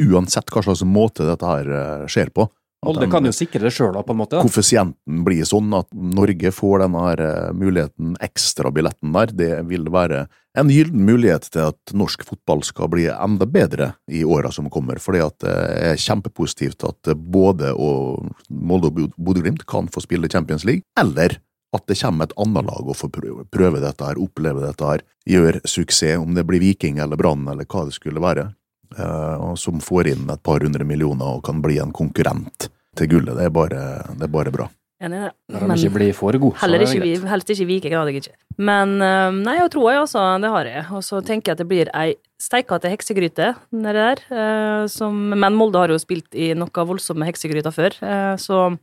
Uansett 0.00 0.48
hva 0.54 0.62
slags 0.64 0.84
måte 0.86 1.26
dette 1.28 1.44
her 1.44 1.68
eh, 1.68 2.06
skjer 2.08 2.30
på. 2.32 2.46
Molde 2.86 3.08
kan 3.10 3.26
jo 3.26 3.32
sikre 3.34 3.64
det 3.66 3.72
sjøl, 3.74 3.96
på 4.06 4.14
en 4.14 4.20
måte. 4.20 4.36
da. 4.38 4.44
koeffisienten 4.46 5.24
blir 5.26 5.46
sånn 5.48 5.72
at 5.74 5.88
Norge 5.92 6.52
får 6.54 6.84
denne 6.84 7.00
her 7.08 7.22
eh, 7.24 7.48
muligheten, 7.58 8.12
ekstrabilletten 8.22 9.16
der, 9.16 9.32
det 9.34 9.50
vil 9.66 9.90
være 9.90 10.28
en 10.58 10.70
gyllen 10.70 11.02
mulighet 11.06 11.50
til 11.54 11.68
at 11.72 11.92
norsk 11.94 12.22
fotball 12.26 12.62
skal 12.66 12.90
bli 12.92 13.08
enda 13.10 13.46
bedre 13.50 13.92
i 14.10 14.24
åra 14.26 14.50
som 14.54 14.70
kommer. 14.70 14.98
fordi 15.02 15.24
det 15.42 15.56
er 15.90 16.00
kjempepositivt 16.02 16.86
at 16.86 17.12
både 17.18 17.74
og 17.74 18.30
Molde 18.48 18.90
og 18.90 18.96
Bod- 18.96 19.18
Bodø-Glimt 19.18 19.66
kan 19.66 19.90
få 19.90 20.02
spille 20.02 20.30
Champions 20.30 20.64
League, 20.64 20.82
eller 20.98 21.38
at 21.76 21.84
det 21.86 21.98
kommer 22.00 22.24
et 22.24 22.38
annet 22.40 22.64
lag 22.64 22.86
og 22.88 22.96
får 22.96 23.10
prøve, 23.52 23.80
dette 23.82 24.04
her, 24.06 24.18
oppleve 24.22 24.62
dette 24.64 24.86
her, 24.86 25.02
gjøre 25.28 25.60
suksess, 25.68 26.16
om 26.16 26.32
det 26.34 26.46
blir 26.48 26.62
Viking 26.62 26.98
eller 27.02 27.20
Brann 27.20 27.44
eller 27.50 27.68
hva 27.68 27.84
det 27.84 27.94
skulle 27.98 28.22
være, 28.24 28.46
eh, 28.48 28.54
og 28.96 29.58
som 29.58 29.80
får 29.84 30.08
inn 30.14 30.30
et 30.30 30.42
par 30.42 30.60
hundre 30.64 30.84
millioner 30.84 31.36
og 31.36 31.42
kan 31.44 31.60
bli 31.62 31.78
en 31.82 31.92
konkurrent 31.92 32.68
til 32.96 33.08
gullet. 33.08 33.36
Det 33.36 33.44
er 33.44 33.50
bare, 33.54 33.82
det 34.16 34.24
er 34.28 34.32
bare 34.32 34.50
bra. 34.54 34.68
Enig 35.00 35.18
i 35.20 35.26
det. 35.28 35.32
Men 35.60 35.70
de 35.76 35.84
ikke 35.86 35.94
blir 35.94 36.14
for 36.16 36.32
god, 36.42 36.56
så 36.56 36.64
Heller 36.66 36.82
er 36.82 36.88
ikke, 36.90 37.02
vi- 37.04 37.28
helst 37.30 37.50
ikke 37.54 37.66
Viking, 37.68 37.94
hadde 37.94 38.10
jeg 38.10 38.22
ikke. 38.24 38.32
Men 38.58 38.96
øh, 39.00 39.30
nei, 39.44 39.54
jeg 39.60 39.70
tror 39.70 39.90
jeg, 39.92 40.00
altså. 40.00 40.22
Det 40.42 40.50
har 40.50 40.64
jeg. 40.66 40.86
Og 40.90 41.02
så 41.06 41.20
tenker 41.22 41.52
jeg 41.52 41.54
at 41.54 41.58
det 41.62 41.68
blir 41.70 41.90
ei 41.94 42.14
steikete 42.38 42.90
heksegryte 42.92 43.48
nedi 43.74 43.98
der. 43.98 44.20
øh, 44.30 44.84
som, 44.88 45.14
men 45.34 45.56
Molde 45.58 45.80
har 45.82 45.90
jo 45.90 45.98
spilt 45.98 46.34
i 46.38 46.52
noe 46.54 46.84
voldsomme 46.86 47.26
heksegryter 47.26 47.74
før, 47.74 47.96
øh, 47.98 48.36
så 48.38 48.78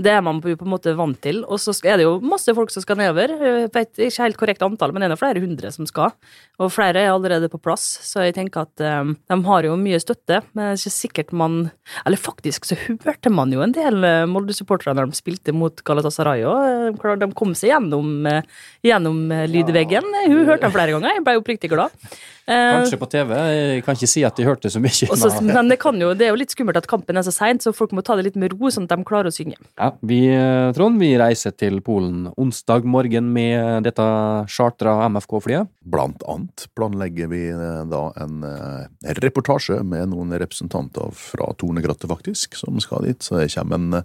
det 0.00 0.12
er 0.14 0.22
man 0.24 0.40
på, 0.40 0.54
på 0.56 0.64
en 0.64 0.72
måte 0.72 0.94
vant 0.96 1.20
til. 1.20 1.42
Og 1.44 1.60
så 1.60 1.74
er 1.84 2.00
det 2.00 2.06
jo 2.06 2.16
masse 2.24 2.52
folk 2.56 2.72
som 2.72 2.82
skal 2.84 2.96
nedover. 2.96 3.34
Jeg 3.36 3.72
vet 3.74 4.00
ikke 4.06 4.24
helt 4.24 4.40
korrekt 4.40 4.64
antall, 4.64 4.92
men 4.92 5.04
det 5.04 5.12
er 5.12 5.20
flere 5.20 5.42
hundre 5.44 5.70
som 5.72 5.88
skal. 5.88 6.14
Og 6.58 6.72
flere 6.72 7.02
er 7.02 7.12
allerede 7.12 7.50
på 7.52 7.60
plass, 7.60 7.84
så 8.08 8.24
jeg 8.24 8.36
tenker 8.38 8.64
at 8.64 8.80
de 8.80 9.38
har 9.48 9.68
jo 9.68 9.76
mye 9.76 10.00
støtte. 10.00 10.40
Men 10.52 10.64
det 10.64 10.72
er 10.72 10.80
ikke 10.80 10.94
sikkert 10.94 11.32
man 11.32 11.70
Eller 12.06 12.20
faktisk 12.20 12.64
så 12.64 12.76
hørte 12.76 13.30
man 13.32 13.52
jo 13.52 13.62
en 13.64 13.72
del 13.74 14.04
Molde-supportere 14.30 14.94
når 14.96 15.10
de 15.10 15.18
spilte 15.18 15.54
mot 15.54 15.84
Galatasaray 15.84 16.44
òg. 16.48 17.00
De 17.20 17.30
kom 17.36 17.54
seg 17.58 17.72
gjennom, 17.72 18.28
gjennom 18.84 19.20
lydveggen. 19.50 20.08
Hun 20.28 20.46
hørte 20.48 20.66
dem 20.66 20.74
flere 20.74 20.96
ganger. 20.96 21.18
Jeg 21.18 21.26
ble 21.26 21.36
oppriktig 21.40 21.72
glad. 21.72 21.94
Eh, 22.44 22.93
Kanskje 22.94 23.00
på 23.00 23.10
TV. 23.10 23.32
Jeg 23.34 23.84
kan 23.84 23.96
ikke 23.96 24.08
si 24.08 24.22
at 24.26 24.36
de 24.38 24.46
hørte 24.46 24.70
så 24.70 24.80
mye. 24.82 25.08
Også, 25.10 25.30
men 25.44 25.70
det, 25.70 25.78
kan 25.82 25.98
jo, 26.00 26.12
det 26.14 26.26
er 26.26 26.32
jo 26.32 26.38
litt 26.38 26.52
skummelt 26.54 26.78
at 26.78 26.88
kampen 26.90 27.18
er 27.18 27.24
så 27.26 27.32
seint, 27.34 27.64
så 27.64 27.72
folk 27.74 27.92
må 27.94 28.04
ta 28.04 28.16
det 28.16 28.26
litt 28.28 28.38
med 28.38 28.54
ro, 28.54 28.70
sånn 28.70 28.86
at 28.86 28.94
de 28.94 29.06
klarer 29.06 29.30
å 29.30 29.34
synge. 29.34 29.58
Ja, 29.78 29.90
vi, 30.06 30.20
eh, 30.30 30.70
Trond, 30.76 31.00
vi 31.02 31.14
reiser 31.18 31.54
til 31.56 31.80
Polen 31.84 32.28
onsdag 32.40 32.86
morgen 32.86 33.32
med 33.34 33.86
dette 33.86 34.06
chartra 34.50 34.96
MFK-flyet. 35.08 35.70
Blant 35.94 36.24
annet 36.30 36.66
planlegger 36.78 37.30
vi 37.32 37.44
eh, 37.52 37.80
da 37.90 38.04
en 38.22 38.44
eh, 38.48 39.14
reportasje 39.24 39.80
med 39.82 40.12
noen 40.14 40.34
representanter 40.38 41.14
fra 41.18 41.50
Tornegrattet, 41.58 42.08
faktisk, 42.10 42.58
som 42.60 42.78
skal 42.82 43.08
dit. 43.08 43.22
Så 43.24 43.40
det 43.40 43.50
kommer 43.54 43.80
en 43.80 44.04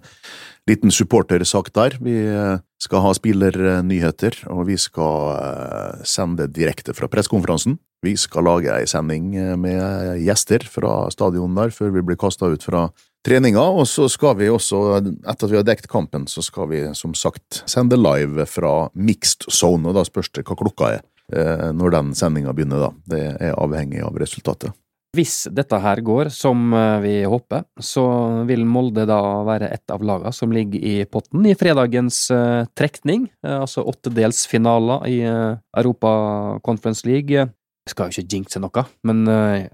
liten 0.68 0.92
supportersak 0.92 1.70
der. 1.74 1.96
Vi 2.02 2.16
eh, 2.26 2.58
skal 2.80 3.04
ha 3.04 3.12
spillernyheter, 3.16 4.42
og 4.52 4.66
vi 4.68 4.76
skal 4.80 5.36
eh, 5.36 6.02
sende 6.08 6.48
direkte 6.50 6.94
fra 6.96 7.08
pressekonferansen. 7.10 7.78
Vi 8.04 8.14
skal 8.16 8.46
lage 8.48 8.72
ei 8.72 8.88
sending 8.88 9.34
eh, 9.36 9.54
med 9.60 10.20
gjester 10.24 10.64
fra 10.68 11.04
stadion 11.12 11.56
der 11.58 11.72
før 11.74 11.94
vi 11.96 12.04
blir 12.06 12.20
kasta 12.20 12.50
ut 12.52 12.66
fra 12.66 12.88
treninga, 13.26 13.62
og 13.62 13.84
så 13.88 14.08
skal 14.08 14.38
vi 14.40 14.48
også, 14.48 14.82
etter 15.28 15.46
at 15.46 15.50
vi 15.52 15.58
har 15.60 15.66
dekket 15.68 15.90
kampen, 15.92 16.24
så 16.30 16.44
skal 16.44 16.70
vi 16.70 16.84
som 16.96 17.12
sagt 17.16 17.62
sende 17.68 17.98
live 18.00 18.46
fra 18.48 18.88
mixed 18.96 19.50
zone, 19.52 19.90
og 19.90 19.98
da 19.98 20.06
spørs 20.08 20.32
det 20.32 20.46
hva 20.48 20.56
klokka 20.56 20.94
er 20.96 21.06
når 21.76 21.92
den 21.94 22.08
sendinga 22.18 22.50
begynner, 22.56 22.88
da. 22.88 22.88
Det 23.12 23.20
er 23.38 23.52
avhengig 23.54 24.00
av 24.02 24.16
resultatet. 24.18 24.72
Hvis 25.16 25.48
dette 25.50 25.78
her 25.82 25.98
går 26.06 26.28
som 26.30 26.70
eh, 26.76 27.00
vi 27.02 27.14
håper, 27.26 27.64
så 27.82 28.04
vil 28.46 28.62
Molde 28.68 29.02
da 29.10 29.18
være 29.46 29.72
et 29.74 29.90
av 29.90 30.04
lagene 30.06 30.30
som 30.34 30.52
ligger 30.54 30.84
i 30.86 30.92
potten 31.10 31.48
i 31.50 31.56
fredagens 31.58 32.28
uh, 32.30 32.62
trekning, 32.78 33.24
uh, 33.42 33.64
altså 33.64 33.82
åttedelsfinaler 33.90 35.08
i 35.10 35.16
uh, 35.26 35.58
Europa 35.82 36.12
Conference 36.62 37.02
League. 37.08 37.34
Jeg 37.34 37.94
skal 37.94 38.06
jo 38.06 38.22
ikke 38.22 38.36
jinxe 38.36 38.62
noe, 38.62 38.84
men 39.08 39.24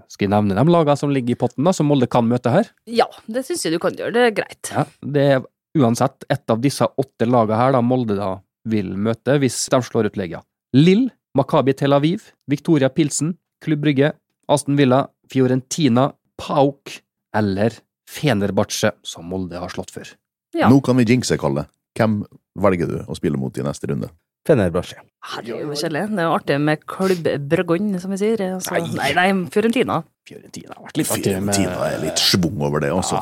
skal 0.09 0.25
jeg 0.25 0.31
nevne 0.31 0.55
de 0.57 0.73
lagene 0.73 0.97
som 0.97 1.11
ligger 1.13 1.35
i 1.35 1.37
potten, 1.37 1.67
da, 1.67 1.73
som 1.75 1.85
Molde 1.91 2.07
kan 2.09 2.25
møte 2.25 2.49
her? 2.49 2.71
Ja, 2.89 3.05
det 3.29 3.43
syns 3.45 3.67
jeg 3.67 3.75
du 3.75 3.81
kan 3.83 3.93
gjøre. 3.99 4.15
Det 4.15 4.23
er 4.23 4.33
greit. 4.39 4.71
Ja, 4.71 4.85
det 5.05 5.25
er 5.35 5.43
uansett 5.77 6.25
et 6.33 6.49
av 6.49 6.63
disse 6.63 6.87
åtte 6.87 7.27
lagene 7.29 7.59
her 7.59 7.75
da 7.75 7.83
Molde 7.85 8.17
da 8.17 8.31
vil 8.71 8.95
møte 8.97 9.37
hvis 9.43 9.59
de 9.69 9.81
slår 9.85 10.09
ut 10.09 10.17
Legia. 10.17 10.41
Lill, 10.73 11.11
Makabi 11.37 11.75
Tel 11.77 11.93
Aviv, 11.93 12.31
Victoria 12.49 12.89
Pilsen, 12.89 13.35
Klubb 13.61 13.83
Brygge, 13.85 14.15
Aston 14.47 14.79
Villa, 14.79 15.03
Fiorentina, 15.31 16.11
Pauk 16.39 16.99
eller 17.35 17.75
Fenerbahçe, 18.07 18.93
som 19.05 19.27
Molde 19.27 19.59
har 19.59 19.73
slått 19.73 19.91
før. 19.93 20.13
Ja. 20.55 20.69
Nå 20.71 20.79
kan 20.85 20.97
vi 20.99 21.05
jinxe, 21.09 21.37
Kalle. 21.39 21.67
Hvem 21.97 22.21
velger 22.61 22.89
du 22.89 22.97
å 23.03 23.17
spille 23.17 23.39
mot 23.39 23.57
i 23.57 23.65
neste 23.65 23.89
runde? 23.91 24.09
Fenerbahçe. 24.47 25.01
Herregud, 25.27 25.73
så 25.75 25.87
kjedelig. 25.87 26.05
Det 26.13 26.23
er 26.23 26.29
jo 26.29 26.35
artig 26.37 26.57
med 26.63 26.85
klubb 26.87 27.27
Brøggon, 27.51 27.89
som 27.99 28.13
vi 28.13 28.19
sier. 28.21 28.43
Altså, 28.47 28.79
nei, 28.95 29.09
nei, 29.17 29.27
Fiorentina. 29.51 29.99
Fiorentina 30.27 30.77
har 30.77 30.85
vært 30.87 31.01
litt 31.01 31.11
artig 31.17 31.33
med 31.41 31.57
Fiorentina 31.57 31.89
er 31.89 31.99
litt 32.05 32.23
schwung 32.23 32.63
over 32.63 32.83
det, 32.83 32.93
altså. 32.95 33.19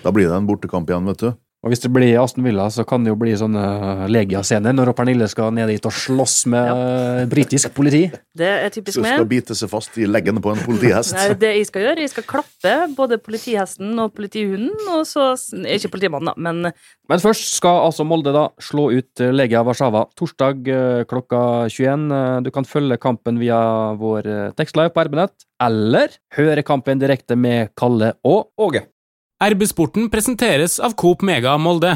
Da 0.00 0.12
blir 0.16 0.30
det 0.30 0.38
en 0.38 0.48
bortekamp 0.48 0.88
igjen, 0.88 1.10
vet 1.12 1.26
du. 1.26 1.30
Og 1.60 1.68
hvis 1.68 1.82
det 1.82 1.90
blir 1.92 2.16
Aston 2.16 2.46
Villa, 2.46 2.70
så 2.72 2.86
kan 2.88 3.04
det 3.04 3.10
jo 3.10 3.18
bli 3.20 3.34
sånne 3.36 4.06
Legia-scener 4.08 4.72
når 4.72 4.94
Pernille 4.96 5.26
skal 5.28 5.50
ned 5.52 5.68
dit 5.68 5.84
og 5.84 5.92
slåss 5.92 6.36
med 6.48 6.68
ja. 6.70 7.24
britisk 7.28 7.74
politi. 7.76 8.06
Det 8.32 8.48
er 8.48 8.70
typisk 8.72 8.96
Så 8.96 9.02
skal 9.04 9.26
meg. 9.26 9.28
bite 9.28 9.56
seg 9.58 9.68
fast 9.68 9.98
i 10.00 10.06
leggen 10.08 10.40
på 10.40 10.54
en 10.54 10.62
politihest. 10.64 11.12
Nei, 11.18 11.34
det 11.36 11.50
jeg 11.58 11.66
skal 11.68 11.84
gjøre, 11.84 12.06
jeg 12.06 12.12
skal 12.14 12.24
klappe 12.30 12.72
både 12.96 13.18
politihesten 13.20 13.92
og 14.00 14.14
politihunden, 14.16 14.72
og 14.94 15.02
så 15.08 15.34
Ikke 15.68 15.90
politimannen, 15.92 16.32
da, 16.32 16.34
men 16.40 16.72
Men 17.10 17.20
først 17.20 17.50
skal 17.58 17.82
altså 17.84 18.06
Molde 18.08 18.32
da 18.32 18.46
slå 18.62 18.86
ut 18.94 19.20
Legia 19.34 19.60
Warszawa 19.66 20.06
torsdag 20.16 20.70
eh, 20.70 21.02
klokka 21.10 21.42
21. 21.68 22.06
Eh, 22.14 22.40
Du 22.46 22.50
kan 22.54 22.64
følge 22.64 22.96
kampen 22.96 23.36
via 23.42 23.60
vår 24.00 24.30
eh, 24.30 24.52
tekstlive 24.56 24.94
på 24.94 25.04
RB-nett, 25.04 25.44
eller 25.60 26.16
høre 26.38 26.64
kampen 26.64 27.02
direkte 27.02 27.36
med 27.36 27.74
Kalle 27.76 28.14
og 28.24 28.48
Åge. 28.56 28.86
RB-sporten 29.40 30.10
presenteres 30.12 30.74
av 30.84 30.92
Coop 31.00 31.22
Mega 31.24 31.54
Molde. 31.56 31.94